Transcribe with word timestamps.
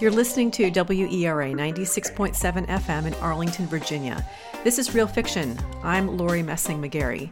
You're 0.00 0.12
listening 0.12 0.52
to 0.52 0.70
WERA 0.70 1.52
96.7 1.54 2.68
FM 2.68 3.06
in 3.06 3.14
Arlington, 3.14 3.66
Virginia. 3.66 4.24
This 4.62 4.78
is 4.78 4.94
Real 4.94 5.08
Fiction. 5.08 5.58
I'm 5.82 6.16
Lori 6.16 6.40
Messing 6.40 6.80
McGarry. 6.80 7.30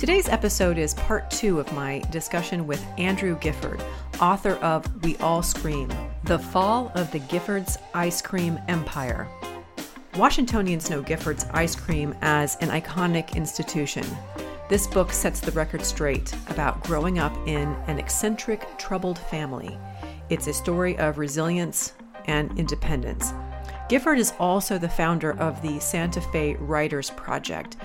Today's 0.00 0.28
episode 0.28 0.78
is 0.78 0.94
part 0.94 1.30
two 1.30 1.60
of 1.60 1.72
my 1.74 2.00
discussion 2.10 2.66
with 2.66 2.84
Andrew 2.98 3.38
Gifford, 3.38 3.80
author 4.20 4.54
of 4.54 5.04
We 5.04 5.16
All 5.18 5.44
Scream 5.44 5.92
The 6.24 6.40
Fall 6.40 6.90
of 6.96 7.08
the 7.12 7.20
Giffords 7.20 7.80
Ice 7.94 8.20
Cream 8.20 8.58
Empire. 8.66 9.28
Washingtonians 10.16 10.90
know 10.90 11.04
Giffords 11.04 11.48
Ice 11.54 11.76
Cream 11.76 12.16
as 12.22 12.56
an 12.56 12.70
iconic 12.70 13.36
institution. 13.36 14.04
This 14.68 14.88
book 14.88 15.12
sets 15.12 15.38
the 15.38 15.52
record 15.52 15.84
straight 15.84 16.34
about 16.48 16.82
growing 16.82 17.20
up 17.20 17.36
in 17.46 17.68
an 17.86 18.00
eccentric, 18.00 18.66
troubled 18.76 19.20
family. 19.20 19.78
It's 20.30 20.48
a 20.48 20.52
story 20.52 20.98
of 20.98 21.16
resilience 21.16 21.92
and 22.28 22.56
independence. 22.58 23.32
Gifford 23.88 24.18
is 24.18 24.34
also 24.38 24.76
the 24.76 24.88
founder 24.88 25.32
of 25.38 25.60
the 25.62 25.80
Santa 25.80 26.20
Fe 26.20 26.54
Writers 26.56 27.10
Project. 27.10 27.78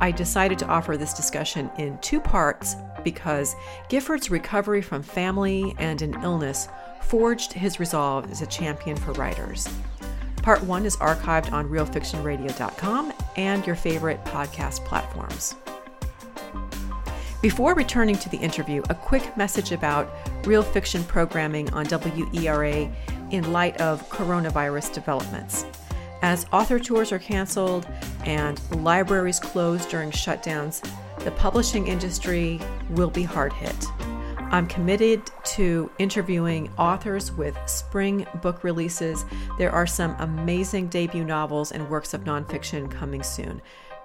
I 0.00 0.10
decided 0.10 0.58
to 0.60 0.66
offer 0.66 0.96
this 0.96 1.12
discussion 1.12 1.70
in 1.78 1.98
two 1.98 2.20
parts 2.20 2.74
because 3.04 3.54
Gifford's 3.88 4.30
recovery 4.30 4.80
from 4.80 5.02
family 5.02 5.74
and 5.78 6.00
an 6.00 6.14
illness 6.22 6.68
forged 7.02 7.52
his 7.52 7.78
resolve 7.78 8.30
as 8.30 8.40
a 8.40 8.46
champion 8.46 8.96
for 8.96 9.12
writers. 9.12 9.68
Part 10.36 10.62
one 10.64 10.86
is 10.86 10.96
archived 10.96 11.52
on 11.52 11.68
realfictionradio.com 11.68 13.12
and 13.36 13.66
your 13.66 13.76
favorite 13.76 14.24
podcast 14.24 14.84
platforms. 14.86 15.54
Before 17.42 17.74
returning 17.74 18.16
to 18.16 18.28
the 18.28 18.36
interview, 18.38 18.82
a 18.88 18.94
quick 18.94 19.36
message 19.36 19.72
about 19.72 20.08
real 20.46 20.62
fiction 20.62 21.04
programming 21.04 21.72
on 21.72 21.86
WERA 21.86 22.90
in 23.32 23.52
light 23.52 23.80
of 23.80 24.08
coronavirus 24.08 24.94
developments. 24.94 25.66
As 26.22 26.46
author 26.52 26.78
tours 26.78 27.10
are 27.10 27.18
canceled 27.18 27.88
and 28.24 28.60
libraries 28.82 29.40
closed 29.40 29.88
during 29.88 30.12
shutdowns, 30.12 30.88
the 31.24 31.32
publishing 31.32 31.88
industry 31.88 32.60
will 32.90 33.10
be 33.10 33.24
hard 33.24 33.52
hit. 33.52 33.86
I'm 34.52 34.66
committed 34.66 35.22
to 35.44 35.90
interviewing 35.98 36.70
authors 36.78 37.32
with 37.32 37.58
spring 37.66 38.26
book 38.42 38.62
releases. 38.64 39.24
There 39.56 39.72
are 39.72 39.86
some 39.86 40.14
amazing 40.18 40.88
debut 40.88 41.24
novels 41.24 41.72
and 41.72 41.88
works 41.88 42.12
of 42.12 42.24
nonfiction 42.24 42.90
coming 42.90 43.22
soon 43.22 43.62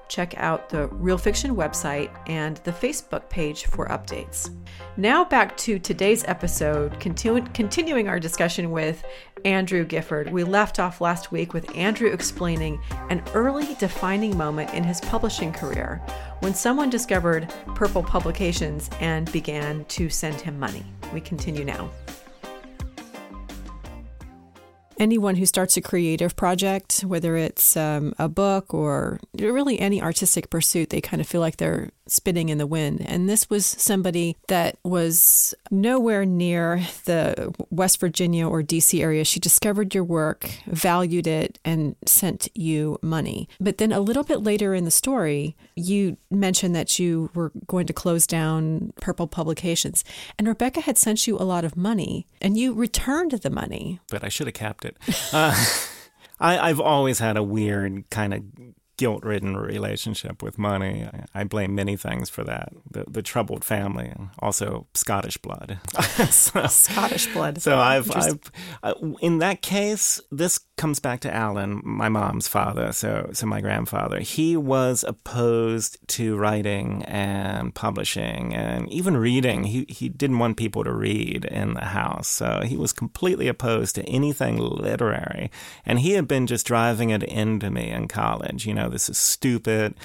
check 0.10 0.34
out 0.38 0.70
the 0.70 0.88
Real 0.88 1.18
Fiction 1.18 1.56
website 1.56 2.10
and 2.28 2.58
the 2.58 2.72
Facebook 2.72 3.30
page 3.30 3.66
for 3.66 3.88
updates. 3.88 4.50
Now, 4.96 5.24
back 5.24 5.56
to 5.58 5.80
today's 5.80 6.24
episode, 6.26 7.00
continu- 7.00 7.54
continuing 7.54 8.08
our 8.08 8.20
discussion 8.20 8.72
with 8.72 9.06
Andrew 9.46 9.86
Gifford. 9.86 10.32
We 10.32 10.44
left 10.44 10.80
off 10.80 11.02
last 11.02 11.32
week 11.32 11.54
with 11.54 11.76
Andrew 11.76 12.10
explaining 12.10 12.80
an 13.10 13.24
early 13.34 13.76
defining 13.76 14.36
moment 14.36 14.74
in 14.74 14.84
his 14.84 15.02
publishing 15.02 15.52
career 15.52 16.02
when 16.40 16.54
someone 16.54 16.90
discovered 16.90 17.54
Purple 17.76 18.04
Publications 18.04 18.90
and 19.00 19.32
began 19.32 19.86
to 19.86 20.10
send 20.10 20.42
him 20.42 20.60
money. 20.60 20.86
We 21.14 21.22
continue 21.22 21.64
now 21.64 21.90
anyone 25.00 25.36
who 25.36 25.46
starts 25.46 25.78
a 25.78 25.82
creative 25.82 26.36
project, 26.36 27.02
whether 27.02 27.36
it's 27.36 27.78
um, 27.78 28.14
a 28.18 28.28
book 28.28 28.74
or 28.74 29.20
really 29.34 29.80
any 29.80 30.02
artistic 30.02 30.50
pursuit, 30.50 30.90
they 30.90 31.02
kind 31.02 31.22
of 31.22 31.28
feel 31.28 31.42
like 31.42 31.58
they're 31.58 31.92
spinning 32.12 32.50
in 32.50 32.58
the 32.58 32.68
wind. 32.68 33.04
And 33.06 33.30
this 33.30 33.50
was 33.50 33.66
somebody 33.66 34.36
that 34.48 34.78
was 34.84 35.54
nowhere 35.72 36.26
near 36.26 36.82
the 37.06 37.54
West 37.70 38.00
Virginia 38.00 38.48
or 38.48 38.62
DC 38.62 39.02
area. 39.02 39.24
She 39.24 39.40
discovered 39.40 39.94
your 39.94 40.04
work, 40.04 40.50
valued 40.68 41.28
it, 41.28 41.60
and 41.64 41.96
sent 42.06 42.48
you 42.56 42.98
money. 43.02 43.48
But 43.60 43.78
then 43.78 43.92
a 43.92 44.00
little 44.00 44.24
bit 44.24 44.44
later 44.44 44.74
in 44.74 44.86
the 44.86 44.92
story, 44.92 45.56
you 45.76 46.18
mentioned 46.30 46.76
that 46.76 47.00
you 47.00 47.30
were 47.34 47.52
going 47.68 47.88
to 47.88 47.94
close 47.94 48.28
down 48.28 48.94
Purple 49.02 49.28
Publications. 49.28 50.04
And 50.38 50.48
Rebecca 50.48 50.82
had 50.82 50.98
sent 50.98 51.28
you 51.28 51.38
a 51.38 51.44
lot 51.44 51.66
of 51.66 51.76
money, 51.76 52.28
and 52.42 52.58
you 52.58 52.74
returned 52.74 53.32
the 53.32 53.50
money. 53.50 54.00
But 54.10 54.24
I 54.24 54.30
should 54.30 54.48
have 54.48 54.54
capped 54.54 54.86
it. 54.86 54.98
Uh, 55.34 55.56
I, 56.40 56.70
I've 56.70 56.80
always 56.80 57.20
had 57.20 57.38
a 57.38 57.44
weird 57.44 58.10
kind 58.10 58.34
of 58.34 58.44
guilt 58.98 59.24
ridden 59.24 59.56
relationship 59.56 60.42
with 60.42 60.58
money. 60.58 61.08
I, 61.34 61.44
blame 61.44 61.76
many 61.76 61.96
things 61.96 62.30
for 62.30 62.44
that. 62.44 62.74
The, 62.90 63.06
the 63.08 63.22
troubled 63.22 63.64
family 63.64 64.08
and 64.08 64.30
also 64.40 64.88
Scottish 64.94 65.38
blood. 65.38 65.80
so, 66.30 66.66
Scottish 66.68 67.28
blood. 67.28 67.62
So 67.62 67.78
I've, 67.78 68.12
I've 68.12 68.52
uh, 68.84 68.94
in 69.22 69.38
that 69.38 69.62
case, 69.62 70.20
this 70.32 70.60
comes 70.78 71.00
back 71.00 71.20
to 71.22 71.34
Alan, 71.34 71.82
my 71.84 72.10
mom's 72.10 72.48
father. 72.48 72.92
So, 72.92 73.30
so 73.34 73.46
my 73.46 73.62
grandfather, 73.62 74.20
he 74.20 74.58
was 74.58 75.04
opposed 75.08 75.98
to 76.10 76.36
writing 76.38 77.04
and 77.06 77.74
publishing 77.74 78.54
and 78.54 78.90
even 78.92 79.16
reading. 79.18 79.64
He, 79.64 79.86
he 79.90 80.10
didn't 80.10 80.40
want 80.40 80.58
people 80.58 80.84
to 80.84 80.92
read 80.92 81.46
in 81.46 81.74
the 81.74 81.86
house. 81.86 82.28
So 82.28 82.62
he 82.64 82.78
was 82.78 82.94
completely 82.94 83.48
opposed 83.48 83.96
to 83.96 84.04
anything 84.04 84.58
literary. 84.58 85.50
And 85.86 86.00
he 86.00 86.12
had 86.12 86.28
been 86.28 86.48
just 86.48 86.66
driving 86.66 87.10
it 87.12 87.24
into 87.24 87.70
me 87.70 87.90
in 87.90 88.08
college, 88.08 88.66
you 88.66 88.74
know, 88.74 88.87
this 88.90 89.10
is 89.10 89.18
stupid. 89.18 89.96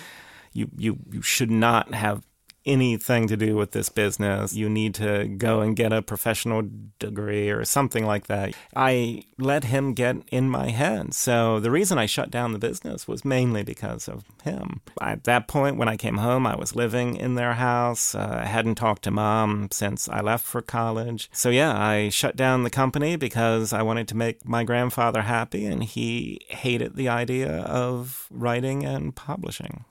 You, 0.52 0.68
you, 0.76 0.98
you 1.10 1.22
should 1.22 1.50
not 1.50 1.94
have 1.94 2.22
anything 2.64 3.26
to 3.28 3.36
do 3.36 3.56
with 3.56 3.72
this 3.72 3.88
business. 3.88 4.54
You 4.54 4.68
need 4.68 4.94
to 4.96 5.26
go 5.26 5.60
and 5.60 5.76
get 5.76 5.92
a 5.92 6.02
professional 6.02 6.62
degree 6.98 7.50
or 7.50 7.64
something 7.64 8.06
like 8.06 8.26
that. 8.26 8.54
I 8.74 9.24
let 9.38 9.64
him 9.64 9.94
get 9.94 10.16
in 10.30 10.48
my 10.48 10.70
head. 10.70 11.14
So 11.14 11.60
the 11.60 11.70
reason 11.70 11.98
I 11.98 12.06
shut 12.06 12.30
down 12.30 12.52
the 12.52 12.58
business 12.58 13.08
was 13.08 13.24
mainly 13.24 13.62
because 13.62 14.08
of 14.08 14.24
him. 14.44 14.80
At 15.00 15.24
that 15.24 15.48
point, 15.48 15.76
when 15.76 15.88
I 15.88 15.96
came 15.96 16.18
home, 16.18 16.46
I 16.46 16.56
was 16.56 16.76
living 16.76 17.16
in 17.16 17.34
their 17.34 17.54
house. 17.54 18.14
Uh, 18.14 18.40
I 18.42 18.46
hadn't 18.46 18.76
talked 18.76 19.02
to 19.04 19.10
mom 19.10 19.68
since 19.70 20.08
I 20.08 20.20
left 20.20 20.44
for 20.44 20.62
college. 20.62 21.28
So 21.32 21.50
yeah, 21.50 21.76
I 21.76 22.08
shut 22.08 22.36
down 22.36 22.62
the 22.62 22.70
company 22.70 23.16
because 23.16 23.72
I 23.72 23.82
wanted 23.82 24.08
to 24.08 24.16
make 24.16 24.46
my 24.46 24.64
grandfather 24.64 25.22
happy 25.22 25.66
and 25.66 25.82
he 25.82 26.40
hated 26.48 26.96
the 26.96 27.08
idea 27.08 27.62
of 27.62 28.26
writing 28.30 28.84
and 28.84 29.14
publishing. 29.14 29.84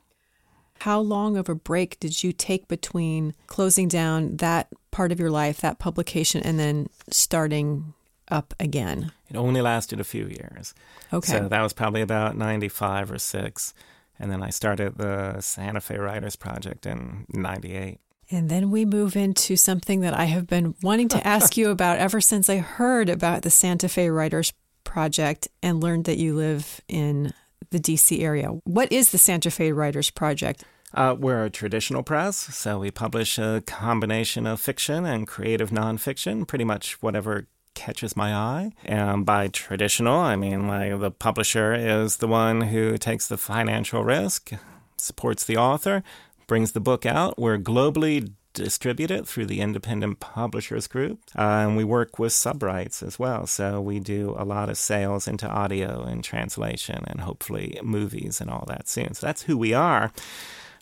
How 0.81 0.99
long 0.99 1.37
of 1.37 1.47
a 1.47 1.53
break 1.53 1.99
did 1.99 2.23
you 2.23 2.33
take 2.33 2.67
between 2.67 3.35
closing 3.45 3.87
down 3.87 4.37
that 4.37 4.67
part 4.89 5.11
of 5.11 5.19
your 5.19 5.29
life, 5.29 5.61
that 5.61 5.77
publication, 5.77 6.41
and 6.41 6.57
then 6.57 6.89
starting 7.11 7.93
up 8.29 8.55
again? 8.59 9.11
It 9.29 9.37
only 9.37 9.61
lasted 9.61 9.99
a 9.99 10.03
few 10.03 10.25
years. 10.25 10.73
Okay. 11.13 11.33
So 11.33 11.47
that 11.47 11.61
was 11.61 11.71
probably 11.71 12.01
about 12.01 12.35
95 12.35 13.11
or 13.11 13.19
6. 13.19 13.73
And 14.17 14.31
then 14.31 14.41
I 14.41 14.49
started 14.49 14.97
the 14.97 15.39
Santa 15.39 15.81
Fe 15.81 15.99
Writers 15.99 16.35
Project 16.35 16.87
in 16.87 17.27
98. 17.29 17.99
And 18.31 18.49
then 18.49 18.71
we 18.71 18.83
move 18.83 19.15
into 19.15 19.55
something 19.55 20.01
that 20.01 20.15
I 20.15 20.25
have 20.25 20.47
been 20.47 20.73
wanting 20.81 21.09
to 21.09 21.27
ask 21.27 21.57
you 21.57 21.69
about 21.69 21.99
ever 21.99 22.19
since 22.19 22.49
I 22.49 22.57
heard 22.57 23.07
about 23.07 23.43
the 23.43 23.51
Santa 23.51 23.87
Fe 23.87 24.09
Writers 24.09 24.51
Project 24.83 25.47
and 25.61 25.79
learned 25.79 26.05
that 26.05 26.17
you 26.17 26.35
live 26.35 26.81
in 26.87 27.33
the 27.69 27.79
DC 27.79 28.21
area. 28.21 28.47
What 28.65 28.91
is 28.91 29.11
the 29.11 29.17
Santa 29.17 29.51
Fe 29.51 29.71
Writers 29.71 30.09
Project? 30.11 30.63
Uh, 30.93 31.15
we're 31.17 31.45
a 31.45 31.49
traditional 31.49 32.03
press, 32.03 32.35
so 32.35 32.79
we 32.79 32.91
publish 32.91 33.37
a 33.37 33.63
combination 33.65 34.45
of 34.45 34.59
fiction 34.59 35.05
and 35.05 35.25
creative 35.25 35.69
nonfiction, 35.69 36.45
pretty 36.45 36.65
much 36.65 37.01
whatever 37.01 37.47
catches 37.73 38.17
my 38.17 38.33
eye. 38.33 38.71
And 38.83 39.25
by 39.25 39.47
traditional, 39.47 40.19
I 40.19 40.35
mean 40.35 40.67
like 40.67 40.99
the 40.99 41.11
publisher 41.11 41.73
is 41.73 42.17
the 42.17 42.27
one 42.27 42.61
who 42.61 42.97
takes 42.97 43.27
the 43.27 43.37
financial 43.37 44.03
risk, 44.03 44.51
supports 44.97 45.45
the 45.45 45.55
author, 45.55 46.03
brings 46.47 46.73
the 46.73 46.81
book 46.81 47.05
out. 47.05 47.39
We're 47.39 47.57
globally 47.57 48.33
distribute 48.53 49.11
it 49.11 49.27
through 49.27 49.45
the 49.45 49.61
Independent 49.61 50.19
Publishers 50.19 50.87
Group. 50.87 51.19
Uh, 51.37 51.41
and 51.41 51.77
we 51.77 51.83
work 51.83 52.19
with 52.19 52.31
subrights 52.31 53.01
as 53.05 53.17
well. 53.17 53.47
So 53.47 53.81
we 53.81 53.99
do 53.99 54.35
a 54.37 54.45
lot 54.45 54.69
of 54.69 54.77
sales 54.77 55.27
into 55.27 55.47
audio 55.47 56.03
and 56.03 56.23
translation 56.23 57.03
and 57.07 57.21
hopefully 57.21 57.79
movies 57.83 58.41
and 58.41 58.49
all 58.49 58.65
that 58.67 58.87
soon. 58.87 59.13
So 59.13 59.25
that's 59.25 59.43
who 59.43 59.57
we 59.57 59.73
are. 59.73 60.11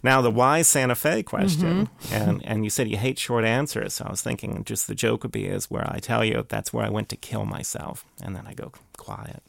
Now 0.02 0.22
the 0.22 0.32
why 0.32 0.62
Santa 0.62 0.96
Fe 0.96 1.24
question, 1.24 1.88
mm-hmm. 1.88 2.14
and 2.14 2.46
and 2.46 2.64
you 2.64 2.70
said 2.70 2.88
you 2.88 2.96
hate 2.96 3.20
short 3.20 3.44
answers, 3.44 3.96
so 3.96 4.06
I 4.06 4.12
was 4.12 4.22
thinking 4.22 4.64
just 4.64 4.88
the 4.88 4.96
joke 4.96 5.24
would 5.24 5.32
be 5.34 5.46
is 5.46 5.70
where 5.70 5.86
I 5.92 6.00
tell 6.00 6.24
you 6.24 6.46
that's 6.48 6.72
where 6.72 6.86
I 6.86 6.90
went 6.90 7.10
to 7.10 7.18
kill 7.18 7.46
myself, 7.46 8.06
and 8.24 8.34
then 8.34 8.48
I 8.48 8.54
go 8.54 8.72
quiet. 8.96 9.44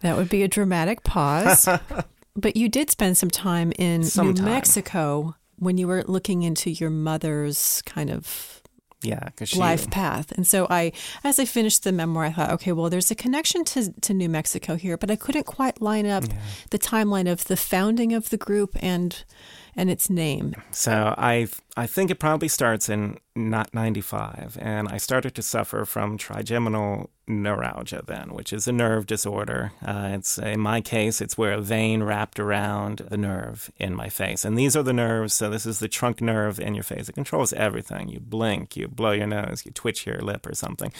That 0.00 0.16
would 0.16 0.28
be 0.28 0.42
a 0.42 0.48
dramatic 0.48 1.04
pause. 1.04 1.66
but 2.36 2.56
you 2.56 2.68
did 2.68 2.90
spend 2.90 3.16
some 3.16 3.30
time 3.30 3.72
in 3.78 4.04
some 4.04 4.28
New 4.28 4.34
time. 4.34 4.44
Mexico 4.44 5.34
when 5.58 5.78
you 5.78 5.86
were 5.86 6.04
looking 6.06 6.42
into 6.42 6.70
your 6.70 6.90
mother's 6.90 7.82
kind 7.82 8.10
of 8.10 8.62
yeah 9.02 9.28
life 9.56 9.82
she, 9.82 9.86
path 9.90 10.32
and 10.32 10.44
so 10.44 10.66
i 10.70 10.90
as 11.22 11.38
i 11.38 11.44
finished 11.44 11.84
the 11.84 11.92
memoir 11.92 12.24
i 12.24 12.32
thought 12.32 12.50
okay 12.50 12.72
well 12.72 12.90
there's 12.90 13.12
a 13.12 13.14
connection 13.14 13.64
to, 13.64 13.92
to 14.00 14.12
new 14.12 14.28
mexico 14.28 14.74
here 14.74 14.96
but 14.96 15.08
i 15.08 15.14
couldn't 15.14 15.46
quite 15.46 15.80
line 15.80 16.04
up 16.04 16.24
yeah. 16.26 16.34
the 16.70 16.78
timeline 16.80 17.30
of 17.30 17.44
the 17.44 17.56
founding 17.56 18.12
of 18.12 18.30
the 18.30 18.36
group 18.36 18.76
and 18.82 19.24
and 19.78 19.88
its 19.88 20.10
name? 20.10 20.56
So 20.72 21.14
I 21.16 21.46
I 21.76 21.86
think 21.86 22.10
it 22.10 22.18
probably 22.18 22.48
starts 22.48 22.88
in 22.88 23.18
not 23.36 23.72
95, 23.72 24.58
and 24.60 24.88
I 24.88 24.96
started 24.96 25.36
to 25.36 25.42
suffer 25.42 25.84
from 25.84 26.18
trigeminal 26.18 27.10
neuralgia 27.28 28.02
then, 28.04 28.34
which 28.34 28.52
is 28.52 28.66
a 28.66 28.72
nerve 28.72 29.06
disorder. 29.06 29.70
Uh, 29.80 30.10
it's 30.14 30.36
in 30.36 30.60
my 30.60 30.80
case, 30.80 31.20
it's 31.20 31.38
where 31.38 31.52
a 31.52 31.60
vein 31.60 32.02
wrapped 32.02 32.40
around 32.40 33.06
the 33.08 33.16
nerve 33.16 33.70
in 33.76 33.94
my 33.94 34.08
face, 34.08 34.44
and 34.44 34.58
these 34.58 34.76
are 34.76 34.82
the 34.82 34.92
nerves. 34.92 35.32
So 35.32 35.48
this 35.48 35.64
is 35.64 35.78
the 35.78 35.88
trunk 35.88 36.20
nerve 36.20 36.58
in 36.58 36.74
your 36.74 36.84
face. 36.84 37.08
It 37.08 37.14
controls 37.14 37.52
everything. 37.52 38.08
You 38.08 38.18
blink, 38.18 38.76
you 38.76 38.88
blow 38.88 39.12
your 39.12 39.28
nose, 39.28 39.62
you 39.64 39.70
twitch 39.70 40.06
your 40.06 40.18
lip 40.18 40.44
or 40.44 40.54
something. 40.54 40.92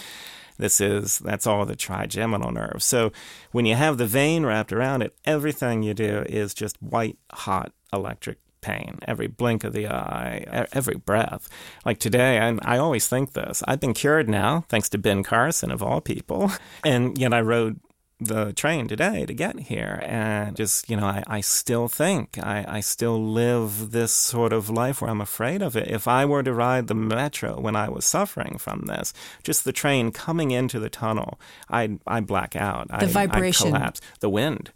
This 0.56 0.81
is 0.81 1.19
that's 1.19 1.48
all 1.48 1.66
the 1.66 1.76
trigeminal 1.76 2.52
nerve. 2.52 2.81
So 2.81 3.10
when 3.50 3.66
you 3.66 3.74
have 3.74 3.98
the 3.98 4.06
vein 4.06 4.46
wrapped 4.46 4.72
around 4.72 5.02
it, 5.02 5.16
everything 5.24 5.82
you 5.82 5.94
do 5.94 6.24
is 6.28 6.54
just 6.54 6.81
white 6.81 7.19
hot 7.32 7.72
electric 7.92 8.38
pain, 8.60 8.99
every 9.06 9.26
blink 9.26 9.64
of 9.64 9.72
the 9.72 9.88
eye, 9.88 10.66
every 10.72 10.96
breath. 10.96 11.49
Like 11.84 11.99
today, 11.99 12.38
I'm, 12.38 12.60
I 12.62 12.78
always 12.78 13.08
think 13.08 13.32
this. 13.32 13.62
I've 13.66 13.81
been 13.81 13.94
cured 13.94 14.28
now, 14.28 14.64
thanks 14.69 14.88
to 14.90 14.99
Ben 14.99 15.22
Carson, 15.22 15.70
of 15.70 15.82
all 15.82 16.00
people. 16.00 16.52
And 16.84 17.19
yet 17.19 17.34
I 17.34 17.40
rode 17.40 17.81
the 18.20 18.52
train 18.52 18.88
today 18.88 19.25
to 19.26 19.32
get 19.32 19.58
here. 19.60 20.02
And 20.05 20.56
just, 20.56 20.90
you 20.90 20.96
know, 20.96 21.06
I, 21.06 21.22
I 21.26 21.40
still 21.40 21.88
think, 21.88 22.38
I, 22.38 22.64
I 22.66 22.81
still 22.81 23.22
live 23.22 23.93
this 23.93 24.12
sort 24.12 24.52
of 24.52 24.69
life 24.69 25.00
where 25.00 25.10
I'm 25.10 25.20
afraid 25.20 25.62
of 25.62 25.76
it. 25.76 25.88
If 25.88 26.08
I 26.08 26.25
were 26.25 26.43
to 26.43 26.52
ride 26.52 26.88
the 26.88 26.94
metro 26.94 27.60
when 27.60 27.76
I 27.76 27.88
was 27.88 28.05
suffering 28.05 28.58
from 28.58 28.82
this, 28.87 29.12
just 29.43 29.64
the 29.64 29.72
train 29.72 30.10
coming 30.10 30.50
into 30.50 30.81
the 30.81 30.90
tunnel, 30.90 31.38
I'd, 31.69 32.00
I'd 32.06 32.26
black 32.26 32.56
out. 32.56 32.88
The 32.88 33.06
I, 33.06 33.06
vibration. 33.06 33.69
I'd 33.69 33.78
collapse. 33.78 34.00
The 34.20 34.31
wind 34.31 34.72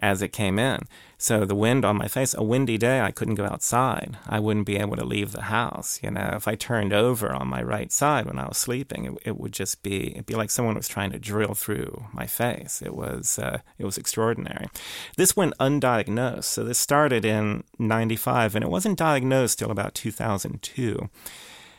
as 0.00 0.22
it 0.22 0.32
came 0.32 0.58
in. 0.58 0.80
So 1.20 1.44
the 1.44 1.56
wind 1.56 1.84
on 1.84 1.96
my 1.96 2.06
face, 2.06 2.32
a 2.34 2.44
windy 2.44 2.78
day, 2.78 3.00
I 3.00 3.10
couldn't 3.10 3.34
go 3.34 3.44
outside. 3.44 4.16
I 4.28 4.38
wouldn't 4.38 4.66
be 4.66 4.76
able 4.76 4.94
to 4.96 5.04
leave 5.04 5.32
the 5.32 5.42
house. 5.42 5.98
You 6.00 6.12
know, 6.12 6.30
if 6.34 6.46
I 6.46 6.54
turned 6.54 6.92
over 6.92 7.32
on 7.32 7.48
my 7.48 7.60
right 7.60 7.90
side 7.90 8.26
when 8.26 8.38
I 8.38 8.46
was 8.46 8.56
sleeping, 8.56 9.04
it, 9.04 9.12
it 9.24 9.36
would 9.38 9.52
just 9.52 9.82
be 9.82 10.12
it'd 10.12 10.26
be 10.26 10.36
like 10.36 10.50
someone 10.50 10.76
was 10.76 10.86
trying 10.86 11.10
to 11.10 11.18
drill 11.18 11.54
through 11.54 12.04
my 12.12 12.26
face. 12.26 12.80
It 12.82 12.94
was 12.94 13.38
uh, 13.38 13.58
it 13.78 13.84
was 13.84 13.98
extraordinary. 13.98 14.68
This 15.16 15.36
went 15.36 15.58
undiagnosed. 15.58 16.44
So 16.44 16.62
this 16.62 16.78
started 16.78 17.24
in 17.24 17.64
'95, 17.80 18.54
and 18.54 18.64
it 18.64 18.70
wasn't 18.70 18.98
diagnosed 18.98 19.58
till 19.58 19.72
about 19.72 19.94
2002. 19.94 21.08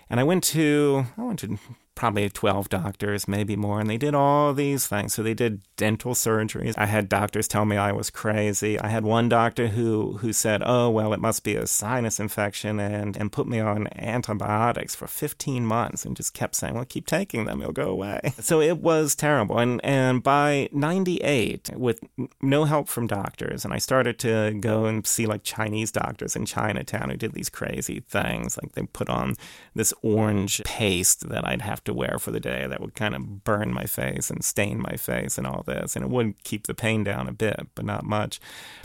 And 0.10 0.19
I 0.19 0.24
went 0.24 0.44
to 0.45 1.06
I 1.18 1.22
went 1.22 1.39
to 1.39 1.57
probably 2.00 2.30
12 2.30 2.69
doctors, 2.69 3.28
maybe 3.28 3.57
more, 3.57 3.81
and 3.81 3.90
they 3.90 3.98
did 3.98 4.16
all 4.16 4.54
these 4.54 4.88
things. 4.88 5.13
So 5.13 5.22
they 5.22 5.34
did 5.34 5.62
dental 5.75 6.13
surgeries. 6.13 6.74
I 6.78 6.86
had 6.86 7.10
doctors 7.10 7.46
tell 7.46 7.66
me 7.66 7.75
I 7.75 7.92
was 7.92 8.10
crazy. 8.10 8.80
I 8.80 8.88
had 8.88 9.04
one 9.04 9.28
doctor 9.28 9.68
who 9.68 10.18
who 10.22 10.31
said, 10.31 10.63
"Oh, 10.66 10.90
well, 10.90 11.12
it 11.12 11.19
must 11.19 11.44
be 11.44 11.56
a 11.56 11.68
sinus 11.68 12.18
infection," 12.18 12.80
and 12.80 13.18
and 13.18 13.34
put 13.34 13.48
me 13.48 13.60
on 13.60 13.90
antibiotics 13.98 14.96
for 14.96 15.07
15 15.07 15.66
months, 15.66 16.06
and 16.06 16.16
just 16.16 16.34
kept 16.34 16.56
saying, 16.56 16.74
"Well, 16.75 16.86
keep 16.86 17.06
taking 17.06 17.44
them; 17.44 17.62
it'll 17.62 17.74
go 17.74 17.90
away." 17.90 18.34
So 18.50 18.62
it 18.62 18.78
was 18.80 19.13
terrible. 19.13 19.60
And 19.60 19.84
and 19.84 20.24
by 20.24 20.69
98, 20.72 21.72
with 21.75 22.00
no 22.42 22.63
help 22.63 22.88
from 22.88 23.06
doctors, 23.06 23.66
and 23.66 23.74
I 23.74 23.78
started 23.78 24.18
to 24.19 24.57
go 24.60 24.86
and 24.86 25.06
see 25.06 25.28
like 25.28 25.44
Chinese 25.44 25.92
doctors 25.92 26.36
in 26.36 26.46
Chinatown 26.46 27.10
who 27.10 27.18
did 27.18 27.34
these 27.34 27.50
crazy 27.50 28.00
things, 28.00 28.57
like 28.57 28.72
they 28.72 28.84
put 28.84 29.10
on 29.10 29.36
this 29.75 29.94
orange 30.01 30.63
paste 30.63 31.30
that 31.30 31.46
I'd 31.46 31.62
have 31.62 31.84
to 31.84 31.88
to 31.89 31.94
wear 31.94 32.18
for 32.19 32.31
the 32.31 32.39
day 32.39 32.65
that 32.68 32.80
would 32.80 32.95
kind 32.95 33.15
of 33.15 33.44
burn 33.44 33.74
my 33.74 33.86
face 33.86 34.30
and 34.30 34.44
stain 34.44 34.81
my 34.81 34.95
face 34.95 35.38
and 35.38 35.45
all 35.45 35.63
this. 35.63 35.95
And 35.95 36.06
it 36.06 36.09
would 36.09 36.41
keep 36.44 36.68
the 36.68 36.74
pain 36.74 37.03
down 37.03 37.27
a 37.27 37.33
bit, 37.33 37.68
but 37.75 37.86
not 37.86 38.03
much. 38.03 38.39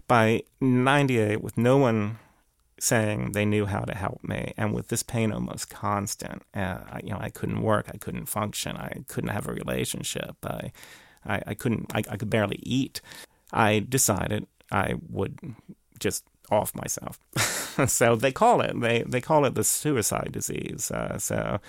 By 0.09 0.43
98, 0.61 1.41
with 1.43 1.57
no 1.57 1.77
one 1.77 2.19
saying 2.81 3.33
they 3.33 3.45
knew 3.45 3.67
how 3.67 3.81
to 3.81 3.95
help 3.95 4.23
me, 4.25 4.53
and 4.57 4.75
with 4.75 4.89
this 4.89 5.03
pain 5.03 5.33
almost 5.33 5.71
constant, 5.71 6.43
uh, 6.55 6.79
I, 6.91 7.01
you 7.05 7.11
know, 7.11 7.19
I 7.21 7.31
couldn't 7.31 7.63
work, 7.63 7.87
I 7.93 7.99
couldn't 7.99 8.27
function, 8.27 8.77
I 8.77 9.05
couldn't 9.07 9.31
have 9.31 9.47
a 9.47 9.53
relationship, 9.53 10.37
I, 10.45 10.73
I, 11.25 11.43
I 11.49 11.55
couldn't, 11.55 11.95
I, 11.95 12.03
I 12.11 12.17
could 12.17 12.31
barely 12.31 12.59
eat. 12.63 13.01
I 13.53 13.79
decided 13.79 14.47
I 14.71 14.97
would 15.09 15.39
just 15.99 16.25
off 16.51 16.75
myself. 16.75 17.19
so 17.89 18.17
they 18.17 18.33
call 18.33 18.61
it 18.61 18.79
they 18.81 19.03
they 19.07 19.21
call 19.21 19.45
it 19.45 19.55
the 19.55 19.65
suicide 19.65 20.31
disease. 20.33 20.91
Uh, 20.91 21.19
so 21.19 21.61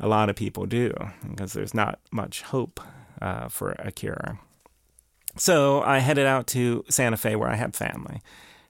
a 0.00 0.08
lot 0.08 0.30
of 0.30 0.36
people 0.36 0.66
do 0.66 0.92
because 1.28 1.52
there's 1.52 1.74
not 1.74 1.98
much 2.10 2.42
hope 2.42 2.80
uh, 3.20 3.48
for 3.48 3.72
a 3.78 3.90
cure. 3.90 4.38
So 5.36 5.82
I 5.82 5.98
headed 5.98 6.26
out 6.26 6.46
to 6.48 6.84
Santa 6.88 7.16
Fe 7.16 7.36
where 7.36 7.48
I 7.48 7.56
had 7.56 7.74
family. 7.76 8.20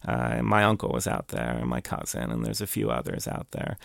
Uh, 0.07 0.43
my 0.43 0.65
uncle 0.65 0.91
was 0.91 1.07
out 1.07 1.29
there, 1.29 1.59
and 1.59 1.69
my 1.69 1.81
cousin, 1.81 2.31
and 2.31 2.45
there's 2.45 2.61
a 2.61 2.67
few 2.67 2.91
others 2.91 3.27
out 3.27 3.49
there. 3.51 3.77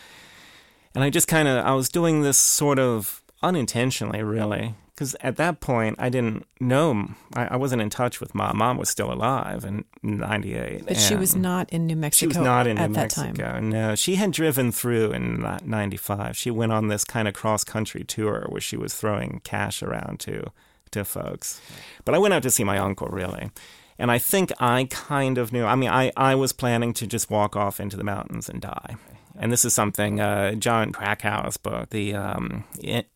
And 0.94 1.04
I 1.04 1.10
just 1.10 1.28
kind 1.28 1.48
of 1.48 1.66
I 1.66 1.74
was 1.74 1.90
doing 1.90 2.22
this 2.22 2.38
sort 2.38 2.78
of 2.78 3.24
unintentionally, 3.42 4.22
really, 4.22 4.76
because 4.94 5.16
at 5.22 5.38
that 5.38 5.60
point 5.60 5.96
I 6.00 6.10
didn't 6.10 6.46
know 6.60 7.10
I, 7.34 7.46
I, 7.46 7.56
wasn't 7.56 7.82
in 7.82 7.90
touch 7.90 8.20
with 8.20 8.36
mom. 8.36 8.58
Mom 8.58 8.78
was 8.78 8.90
still 8.90 9.12
alive 9.12 9.64
in 9.64 9.86
'98, 10.02 10.86
but 10.86 10.98
she 10.98 11.16
was 11.16 11.36
not 11.36 11.70
in 11.72 11.88
New 11.88 11.96
Mexico. 11.96 12.32
She 12.32 12.38
was 12.38 12.46
not 12.46 12.68
in 12.68 12.78
New 12.78 12.90
Mexico. 12.90 13.34
Time. 13.34 13.70
No, 13.70 13.96
she 13.96 14.16
had 14.16 14.32
driven 14.32 14.72
through 14.72 15.12
in 15.12 15.42
'95. 15.64 16.38
She 16.38 16.52
went 16.52 16.72
on 16.72 16.88
this 16.88 17.04
kind 17.04 17.28
of 17.28 17.34
cross 17.34 17.64
country 17.64 18.04
tour 18.04 18.46
where 18.50 18.62
she 18.62 18.78
was 18.78 18.94
throwing 18.94 19.42
cash 19.44 19.82
around 19.82 20.20
to 20.22 20.52
to 20.92 21.04
folks. 21.04 21.60
But 22.06 22.16
I 22.16 22.20
went 22.20 22.34
out 22.34 22.44
to 22.44 22.52
see 22.52 22.64
my 22.64 22.78
uncle 22.78 23.08
really. 23.08 23.52
And 24.00 24.10
I 24.10 24.18
think 24.18 24.52
I 24.60 24.88
kind 24.90 25.38
of 25.38 25.54
knew. 25.54 25.66
I 25.66 25.76
mean, 25.76 25.90
I, 25.90 26.12
I 26.18 26.34
was 26.34 26.52
planning 26.52 26.94
to 26.94 27.06
just 27.06 27.30
walk 27.30 27.56
off 27.56 27.80
into 27.80 27.96
the 27.96 28.04
mountains 28.04 28.50
and 28.50 28.60
die 28.60 28.96
and 29.38 29.52
this 29.52 29.66
is 29.66 29.74
something 29.74 30.20
uh, 30.20 30.54
Jon 30.54 30.92
Krakauer's 30.92 31.58
book, 31.58 31.90
the 31.90 32.14
um, 32.14 32.64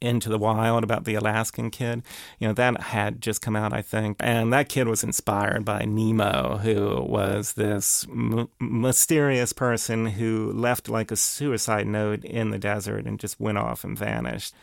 Into 0.01 0.29
the 0.29 0.37
Wild, 0.37 0.83
about 0.83 1.05
the 1.05 1.15
Alaskan 1.15 1.69
kid. 1.69 2.03
You 2.39 2.47
know 2.47 2.53
that 2.53 2.81
had 2.81 3.21
just 3.21 3.41
come 3.41 3.55
out, 3.55 3.73
I 3.73 3.81
think, 3.81 4.17
and 4.19 4.51
that 4.53 4.69
kid 4.69 4.87
was 4.87 5.03
inspired 5.03 5.65
by 5.65 5.85
Nemo, 5.85 6.57
who 6.57 7.01
was 7.01 7.53
this 7.53 8.05
m- 8.09 8.49
mysterious 8.59 9.53
person 9.53 10.07
who 10.07 10.51
left 10.53 10.89
like 10.89 11.11
a 11.11 11.15
suicide 11.15 11.87
note 11.87 12.23
in 12.23 12.49
the 12.49 12.59
desert 12.59 13.05
and 13.05 13.19
just 13.19 13.39
went 13.39 13.57
off 13.57 13.83
and 13.83 13.97
vanished. 13.97 14.53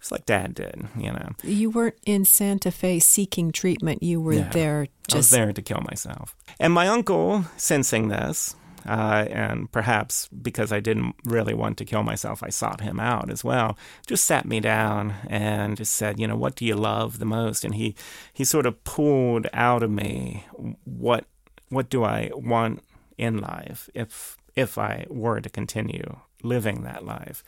It's 0.00 0.10
like 0.10 0.26
Dad 0.26 0.54
did, 0.56 0.88
you 0.96 1.12
know. 1.12 1.28
You 1.44 1.70
weren't 1.70 1.94
in 2.04 2.24
Santa 2.24 2.72
Fe 2.72 2.98
seeking 2.98 3.52
treatment. 3.52 4.02
You 4.02 4.20
were 4.20 4.34
there 4.34 4.88
just. 5.06 5.14
I 5.14 5.16
was 5.18 5.30
there 5.30 5.52
to 5.52 5.62
kill 5.62 5.80
myself. 5.82 6.34
And 6.58 6.72
my 6.72 6.88
uncle, 6.88 7.44
sensing 7.56 8.08
this, 8.08 8.56
uh, 8.86 9.26
and 9.30 9.70
perhaps 9.72 10.28
because 10.28 10.72
I 10.72 10.80
didn't 10.80 11.14
really 11.24 11.54
want 11.54 11.78
to 11.78 11.84
kill 11.84 12.02
myself, 12.02 12.42
I 12.42 12.48
sought 12.48 12.80
him 12.80 12.98
out 13.00 13.30
as 13.30 13.44
well. 13.44 13.76
Just 14.06 14.24
sat 14.24 14.46
me 14.46 14.60
down 14.60 15.14
and 15.28 15.76
just 15.76 15.94
said, 15.94 16.18
you 16.18 16.26
know, 16.26 16.36
what 16.36 16.56
do 16.56 16.64
you 16.64 16.74
love 16.74 17.18
the 17.18 17.24
most? 17.24 17.64
And 17.64 17.74
he 17.74 17.94
he 18.32 18.44
sort 18.44 18.66
of 18.66 18.82
pulled 18.84 19.46
out 19.52 19.82
of 19.82 19.90
me 19.90 20.46
what 20.84 21.26
what 21.68 21.88
do 21.88 22.04
I 22.04 22.30
want 22.34 22.82
in 23.16 23.38
life 23.38 23.88
if 23.94 24.36
if 24.54 24.78
I 24.78 25.06
were 25.08 25.40
to 25.40 25.48
continue 25.48 26.18
living 26.42 26.82
that 26.82 27.04
life. 27.04 27.42